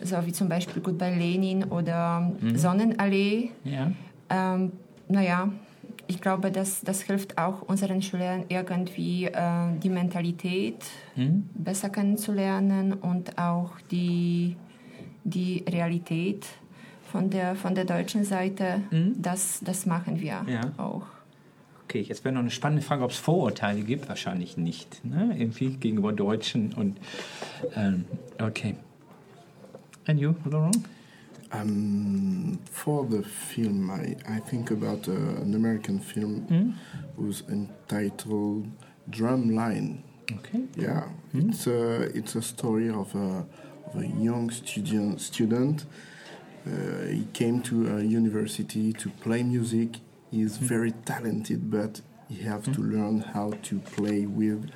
[0.03, 3.51] so wie zum Beispiel Goodbye Lenin oder Sonnenallee.
[3.65, 3.93] Ja.
[4.31, 4.73] Ähm,
[5.09, 5.49] naja,
[6.07, 10.85] ich glaube, das, das hilft auch unseren Schülern irgendwie äh, die Mentalität
[11.55, 14.57] besser kennenzulernen und auch die,
[15.25, 16.47] die Realität
[17.15, 18.81] von der, von der deutschen Seite.
[19.17, 20.73] Das, das machen wir Ja.
[20.79, 21.03] auch.
[21.85, 24.09] Okay, jetzt wäre noch eine spannende Frage, ob es Vorurteile gibt.
[24.09, 25.05] Wahrscheinlich nicht.
[25.05, 25.33] Ne?
[25.39, 26.99] Irgendwie gegenüber Deutschen und.
[27.77, 28.05] Ähm,
[28.43, 28.75] okay.
[30.09, 30.77] And you, Laurent?
[31.53, 36.75] Um, for the film, I, I think about uh, an American film
[37.17, 38.67] who's entitled
[39.09, 39.99] Drumline.
[40.33, 40.65] Okay.
[40.77, 43.47] Yeah, it's a it's a story of a,
[43.87, 45.21] of a young student.
[45.21, 45.87] Student,
[46.67, 49.97] Uh, he came to a university to play music.
[50.31, 50.65] He is hmm.
[50.65, 52.95] very talented, but he have to hmm.
[52.95, 54.71] learn how to play with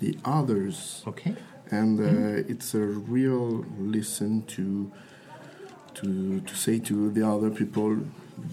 [0.00, 1.02] the others.
[1.06, 1.34] Okay.
[1.70, 2.52] and uh, hmm.
[2.52, 2.80] it's a
[3.14, 4.90] real listen to
[5.94, 7.98] to to say to the other people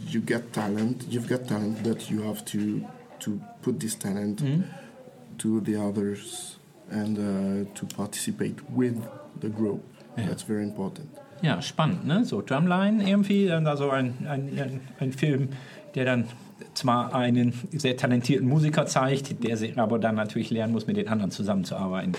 [0.08, 2.86] you got talent you've got talent but you have to
[3.20, 4.42] to put this talent
[5.38, 6.58] to the others
[6.90, 9.04] and uh, to participate with
[9.40, 9.84] the group.
[10.16, 11.10] That's very important
[11.46, 12.26] Ja, spannend, ne?
[12.26, 15.50] So Drumline irgendwie, dann da so ein, ein, ein, Film,
[15.94, 16.26] der dann
[16.74, 21.08] zwar einen sehr talentierten Musiker zeigt, der sich aber dann natürlich lernen muss, mit den
[21.08, 22.14] anderen zusammenzuarbeiten.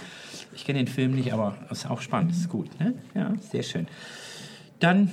[0.54, 2.94] Ich kenne den Film nicht, aber es ist auch spannend, ist gut, ne?
[3.14, 3.88] Ja, sehr schön.
[4.78, 5.10] Dann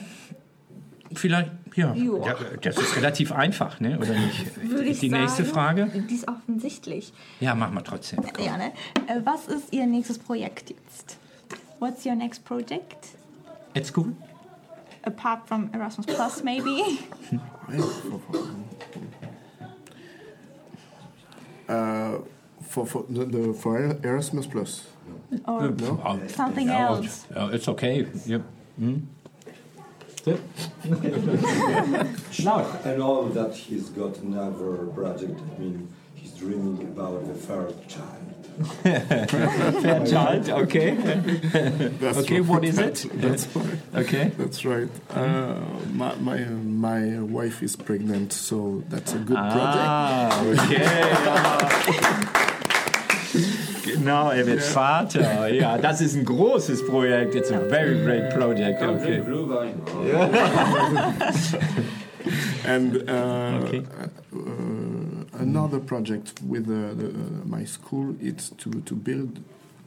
[1.16, 3.98] vielleicht, ja, ja das ist relativ einfach, ne?
[3.98, 4.70] Oder nicht?
[4.70, 5.90] Würde ich Die sagen, nächste Frage?
[6.08, 7.14] Die ist offensichtlich.
[7.40, 8.20] Ja, machen wir trotzdem.
[8.46, 8.74] Ja, ne?
[9.08, 11.18] Äh, Was ist Ihr nächstes Projekt jetzt?
[11.80, 13.18] What's your next project?
[13.76, 14.14] At school?
[15.04, 17.00] Apart from Erasmus Plus, maybe?
[21.70, 22.18] uh,
[22.62, 24.88] for for the, the for Erasmus Plus
[25.46, 25.74] Or
[26.06, 27.26] Oh, something ja, else?
[27.36, 28.06] ja, it's okay.
[28.26, 28.42] Yep.
[28.80, 29.08] Hm?
[32.32, 32.54] So.
[32.86, 35.38] I know that he's got another project.
[35.38, 38.43] I mean, he's dreaming about the third child.
[40.06, 40.92] Child, okay.
[42.00, 42.50] that's Okay, right.
[42.50, 43.06] what is it?
[43.16, 44.32] that's right Okay.
[44.38, 45.56] that's right uh,
[45.94, 46.38] my, my
[46.88, 50.88] my wife is pregnant so that's a good project Ah, okay.
[53.86, 55.48] Genau, er wird Vater.
[55.50, 57.36] Ja, das ist ein großes Projekt.
[57.36, 58.82] It's a very great project.
[58.82, 59.20] Okay.
[59.22, 59.76] Blue Vine.
[62.66, 63.84] and uh, Okay.
[64.00, 64.08] uh,
[65.40, 69.40] another project with uh, the, uh, my school it's to, to build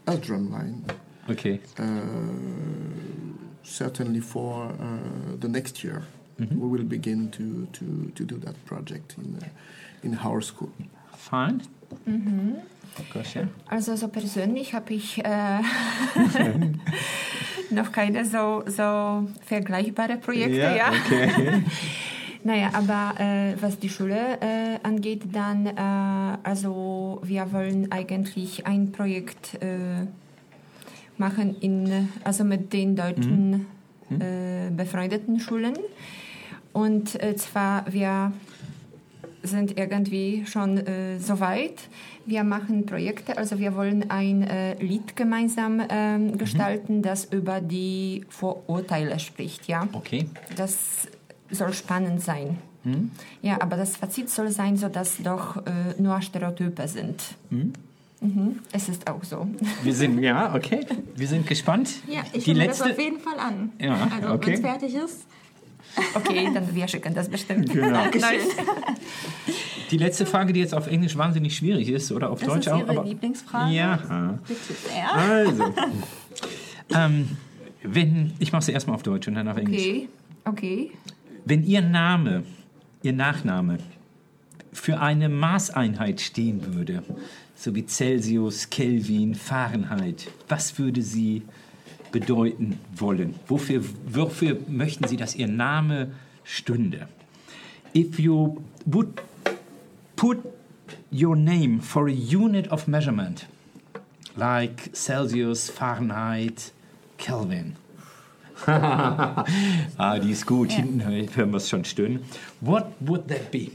[0.06, 0.84] a drum line
[1.28, 1.60] Okay.
[1.78, 1.84] uh,
[3.62, 6.02] certainly for uh, the next year
[6.38, 6.60] Mm-hmm.
[6.60, 9.48] we will begin to, to, to do that project in, uh,
[10.02, 10.70] in our school
[11.16, 11.62] Fine.
[13.12, 13.48] Gosia?
[13.70, 15.60] Also so persönlich habe ich äh,
[17.70, 20.76] noch keine so, so vergleichbare Projekte.
[20.76, 21.62] Ja, okay.
[22.46, 28.92] Naja, aber äh, was die Schule äh, angeht, dann, äh, also wir wollen eigentlich ein
[28.92, 30.06] Projekt äh,
[31.18, 33.66] machen in, also mit den deutschen
[34.10, 35.76] äh, befreundeten Schulen.
[36.72, 38.32] Und äh, zwar, wir
[39.42, 41.88] sind irgendwie schon äh, so weit.
[42.26, 48.24] Wir machen Projekte, also wir wollen ein äh, Lied gemeinsam ähm, gestalten, das über die
[48.28, 49.88] Vorurteile spricht, ja.
[49.92, 50.28] Okay.
[50.56, 51.08] Das
[51.50, 52.58] soll spannend sein.
[53.42, 57.20] Ja, aber das Fazit soll sein, so dass doch äh, nur Stereotype sind.
[57.50, 57.72] Mhm.
[58.72, 59.46] Es ist auch so.
[59.82, 60.86] Wir sind, ja, okay.
[61.14, 61.90] Wir sind gespannt.
[62.08, 62.84] Ja, ich Die letzte.
[62.84, 63.72] das auf jeden Fall an.
[63.78, 64.46] Ja, also, okay.
[64.46, 65.26] wenn es fertig ist.
[66.14, 67.72] Okay, dann wir schicken das bestimmt.
[67.72, 68.04] Genau.
[69.90, 72.72] Die letzte Frage, die jetzt auf Englisch wahnsinnig schwierig ist, oder auf Das Deutsch ist
[72.72, 72.80] auch.
[72.80, 73.74] Ihre Lieblingsfrage?
[73.74, 74.38] Ja.
[74.46, 75.14] Bitte sehr.
[75.14, 75.74] Also.
[76.94, 77.36] ähm,
[77.82, 79.80] wenn, ich mache es erstmal auf Deutsch und dann auf Englisch.
[79.80, 80.08] Okay,
[80.44, 80.90] okay.
[81.48, 82.42] Wenn Ihr Name,
[83.04, 83.78] Ihr Nachname
[84.72, 87.04] für eine Maßeinheit stehen würde,
[87.54, 91.42] so wie Celsius, Kelvin, Fahrenheit, was würde sie
[92.10, 93.36] bedeuten wollen?
[93.46, 96.10] Wofür, wofür möchten Sie, dass Ihr Name
[96.42, 97.06] stünde?
[97.94, 99.22] If you would
[100.16, 100.38] put
[101.12, 103.46] your name for a unit of measurement,
[104.34, 106.72] like Celsius, Fahrenheit,
[107.18, 107.76] Kelvin.
[108.66, 110.72] ah, die ist gut.
[110.72, 112.20] Hinten hören wir es schon stöhnen.
[112.60, 113.70] What would that be?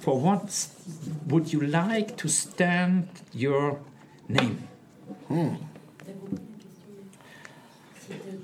[0.00, 0.42] For what
[1.26, 3.80] would you like to stand your
[4.28, 4.58] name?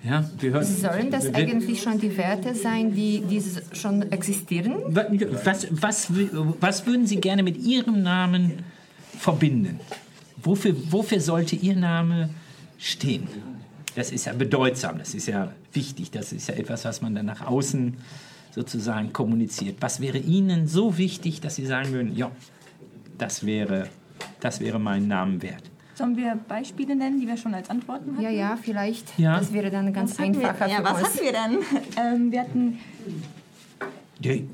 [0.05, 0.65] Ja, wir hören.
[0.65, 4.75] Sollen das wir- eigentlich schon die Werte sein, die, die schon existieren?
[4.87, 6.09] Was, was,
[6.61, 8.65] was würden Sie gerne mit Ihrem Namen
[9.19, 9.81] verbinden?
[10.47, 12.31] Wofür, wofür sollte Ihr Name
[12.79, 13.27] stehen?
[13.97, 17.27] Das ist ja bedeutsam, das ist ja wichtig, das ist ja etwas, was man dann
[17.27, 17.97] nach außen
[18.55, 19.77] sozusagen kommuniziert.
[19.81, 22.31] Was wäre Ihnen so wichtig, dass Sie sagen würden, ja,
[23.19, 23.89] das wäre,
[24.41, 25.63] das wäre mein Namen wert?
[25.95, 28.23] Sollen wir Beispiele nennen, die wir schon als Antworten hatten?
[28.23, 29.19] Ja, ja, vielleicht.
[29.19, 29.39] Ja.
[29.39, 30.51] Das wäre dann ganz Was hatten wir?
[30.51, 31.09] einfacher Ja, für was uns.
[31.09, 31.59] hatten wir denn?
[32.15, 32.79] Ähm, wir hatten
[34.21, 34.45] Die, äh,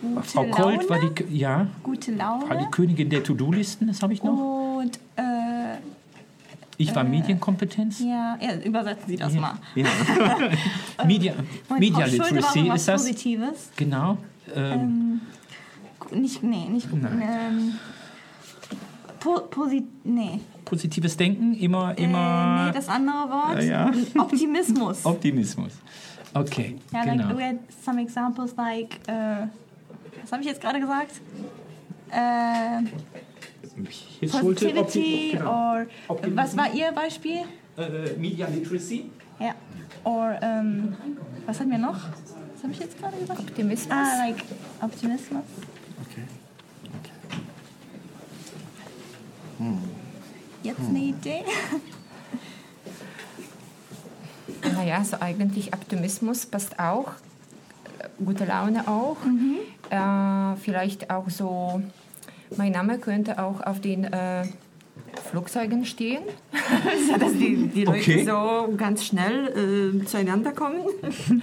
[0.00, 4.02] gute Frau Laune, Kolt war die, ja, gute war die Laune Königin der To-Do-Listen, das
[4.02, 4.78] habe ich noch.
[4.78, 5.76] und äh,
[6.76, 8.00] Ich war Medienkompetenz.
[8.00, 9.54] ja, ja, übersetzen Sie das mal.
[9.74, 9.86] Ja.
[11.06, 11.34] Media,
[11.78, 13.02] Media Literacy ist das.
[13.02, 13.70] Positives.
[13.76, 14.16] Genau.
[14.54, 15.20] Ähm,
[16.12, 17.74] Nicht, nee, nicht ähm,
[19.20, 20.40] po, posi, nee.
[20.64, 23.62] positives Denken, immer, Äh, immer nee, das andere Wort.
[23.62, 23.92] Ja, ja.
[24.22, 25.04] Optimismus.
[25.04, 25.72] Optimismus.
[26.32, 27.28] Okay, ja, genau.
[27.28, 29.46] like we had some examples like, äh,
[30.30, 31.10] was habe ich jetzt gerade gesagt?
[32.12, 32.84] Äh,
[33.80, 35.50] Opti- Positivity genau.
[35.50, 35.86] or
[36.36, 37.40] was war Ihr Beispiel?
[37.76, 39.10] Äh, Media Literacy.
[39.40, 39.54] Ja.
[40.04, 40.96] Or ähm,
[41.46, 41.94] was hatten wir noch?
[42.54, 43.40] Was habe ich jetzt gerade gesagt?
[43.40, 43.90] Optimismus.
[43.92, 44.44] Ah, like
[44.80, 45.42] Optimismus.
[46.08, 46.22] Okay.
[50.62, 51.42] Jetzt eine Idee?
[54.74, 57.12] Naja, so eigentlich Optimismus passt auch.
[58.24, 59.16] Gute Laune auch.
[59.90, 61.82] Äh, vielleicht auch so,
[62.56, 64.44] mein Name könnte auch auf den äh,
[65.30, 66.22] Flugzeugen stehen,
[67.08, 68.24] so dass die, die Okay.
[68.24, 70.82] Leute so ganz schnell äh, zueinander kommen.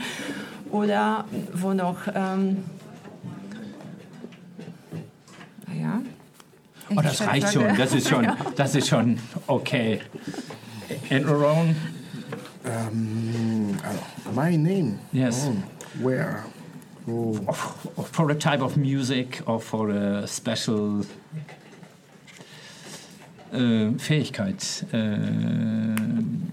[0.71, 2.63] Oder wo noch, ähm,
[5.67, 6.01] naja.
[6.89, 7.75] Oh, das reicht schon.
[7.77, 9.17] Das ist schon, das ist schon
[9.47, 10.01] okay.
[11.09, 11.75] And Aaron,
[12.67, 14.99] Um, uh, my name.
[15.13, 15.47] Yes.
[15.47, 15.55] Oh,
[16.03, 16.43] where?
[17.07, 17.33] Oh,
[18.11, 21.05] for a type of music or for a special
[23.53, 24.97] äh, Fähigkeit, äh,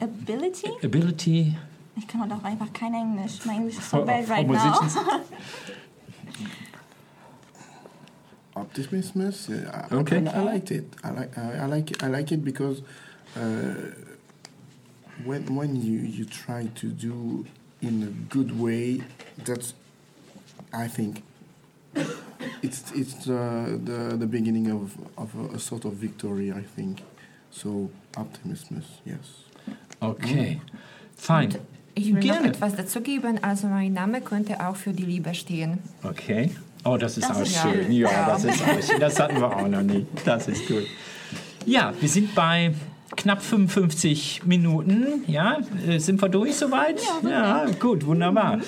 [0.01, 0.71] Ability?
[0.83, 1.57] Ability.
[1.97, 3.45] Ich kann halt auch einfach kein Englisch.
[3.45, 4.53] Mein Englisch ist so bad for right now.
[4.55, 4.97] musicians.
[8.55, 9.49] optimismus.
[9.49, 10.25] Yeah, I, Okay.
[10.27, 10.85] I, I liked it.
[11.03, 11.39] I like.
[11.39, 12.03] I, I like.
[12.03, 12.83] I like it because
[13.37, 13.75] uh,
[15.25, 17.47] when when you you try to do
[17.83, 19.03] in a good way,
[19.45, 19.75] that's
[20.77, 21.23] I think
[22.63, 26.51] it's it's uh, the the beginning of of a, a sort of victory.
[26.51, 26.99] I think
[27.51, 27.91] so.
[28.17, 28.85] Optimismus.
[29.05, 29.45] Yes.
[30.01, 30.61] Okay,
[31.17, 31.51] fine.
[31.97, 32.41] Ich will Gerne.
[32.41, 33.39] noch etwas dazugeben.
[33.43, 35.79] Also mein Name könnte auch für die Liebe stehen.
[36.03, 36.51] Okay.
[36.85, 37.73] Oh, das ist Das auch ist schön.
[37.85, 37.93] schön.
[37.93, 39.01] Ja, das ist auch schön.
[39.01, 40.07] Das hatten wir auch noch nicht.
[40.25, 40.85] Das ist gut.
[41.67, 42.75] Ja, wir sind bei
[43.17, 45.25] knapp 55 Minuten.
[45.29, 45.59] Ja,
[45.89, 47.01] äh, sind wir durch soweit?
[47.23, 48.61] Ja, gut, wunderbar.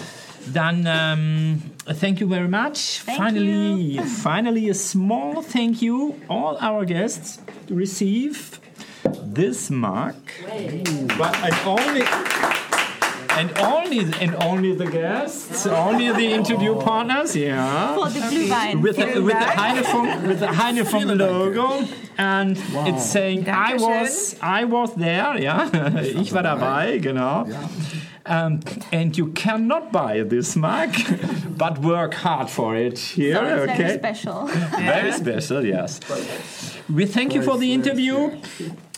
[0.54, 1.62] Dann, ähm,
[1.94, 3.00] thank you very much.
[3.00, 8.60] Thank finally, finally, a small thank you, all our guests, to receive
[9.22, 10.16] this mark.
[11.18, 12.02] But and only.
[13.38, 17.94] And only and only the guests, only the interview partners, yeah.
[17.94, 18.80] For the Glühwein.
[18.80, 22.56] With the, with the Heinefunk with the Heinefunk logo and
[22.88, 25.68] it's saying I was I was there, ja,
[26.00, 27.46] ich war dabei, genau.
[28.26, 28.60] Um,
[28.90, 30.94] and you cannot buy this mug,
[31.56, 33.36] but work hard for it here.
[33.36, 34.46] So okay, very special.
[34.46, 36.00] very special, yes.
[36.88, 38.38] We thank you for the interview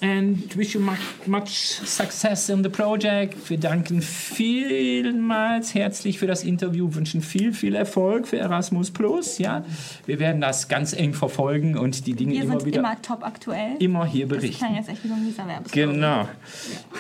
[0.01, 3.49] and wish you much, much success in the project.
[3.51, 9.39] Wir danken vielmals herzlich für das Interview, wünschen viel, viel Erfolg für Erasmus Plus.
[9.39, 9.65] Ja,
[10.07, 13.25] wir werden das ganz eng verfolgen und die Dinge Wir immer sind wieder immer top
[13.25, 13.77] aktuell.
[13.79, 14.59] immer hier Das berichten.
[14.59, 15.45] klang jetzt echt wie so ein mieser.
[15.73, 16.29] Genau.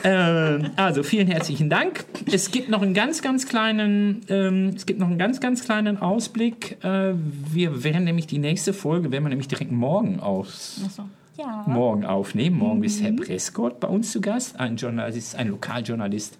[0.04, 2.04] Ähm, also vielen herzlichen Dank.
[2.30, 5.98] Es gibt noch einen ganz, ganz kleinen, ähm, es gibt noch einen ganz, ganz kleinen
[6.00, 6.82] Ausblick.
[6.84, 7.14] Äh,
[7.52, 11.02] wir werden nämlich die nächste Folge, werden wir nämlich direkt morgen aus, Ach so.
[11.38, 11.62] Ja.
[11.68, 12.58] morgen aufnehmen.
[12.58, 16.36] Morgen ist Herr Prescott bei uns zu Gast, ein Journalist, ein Lokaljournalist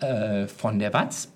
[0.00, 1.28] äh, von der WAZ.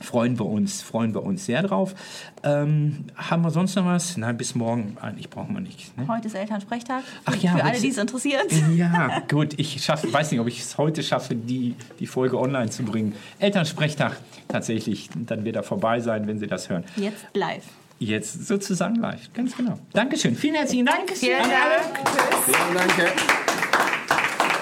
[0.00, 1.94] freuen wir uns, freuen wir uns sehr drauf.
[2.42, 4.16] Ähm, haben wir sonst noch was?
[4.16, 4.96] Nein, bis morgen.
[5.00, 5.92] Eigentlich brauchen wir nichts.
[5.96, 6.08] Ne?
[6.08, 7.04] Heute ist Elternsprechtag.
[7.26, 8.50] Ach ja, Für alle, die es interessiert.
[8.74, 9.56] Ja, gut.
[9.56, 13.14] Ich schaff, weiß nicht, ob ich es heute schaffe, die, die Folge online zu bringen.
[13.38, 14.16] Elternsprechtag
[14.48, 16.82] tatsächlich dann wird er vorbei sein, wenn Sie das hören.
[16.96, 17.64] Jetzt live.
[17.98, 19.32] Jetzt sozusagen live.
[19.34, 19.78] Ganz genau.
[19.92, 20.36] Dankeschön.
[20.36, 21.10] Vielen herzlichen Dank.
[21.14, 21.82] Vielen an alle.
[21.82, 21.98] Dank.
[22.04, 22.54] Tschüss.
[22.54, 22.92] Vielen Dank.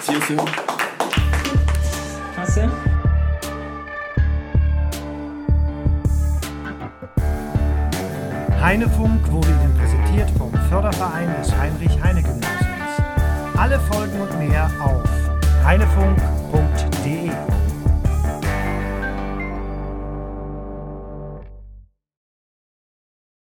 [0.03, 0.41] See you soon.
[2.35, 2.71] Klasse.
[8.61, 12.47] Heinefunk wurde Ihnen präsentiert vom Förderverein des Heinrich-Heine-Gymnasiums.
[13.57, 15.03] Alle Folgen und mehr auf
[15.65, 17.31] heinefunk.de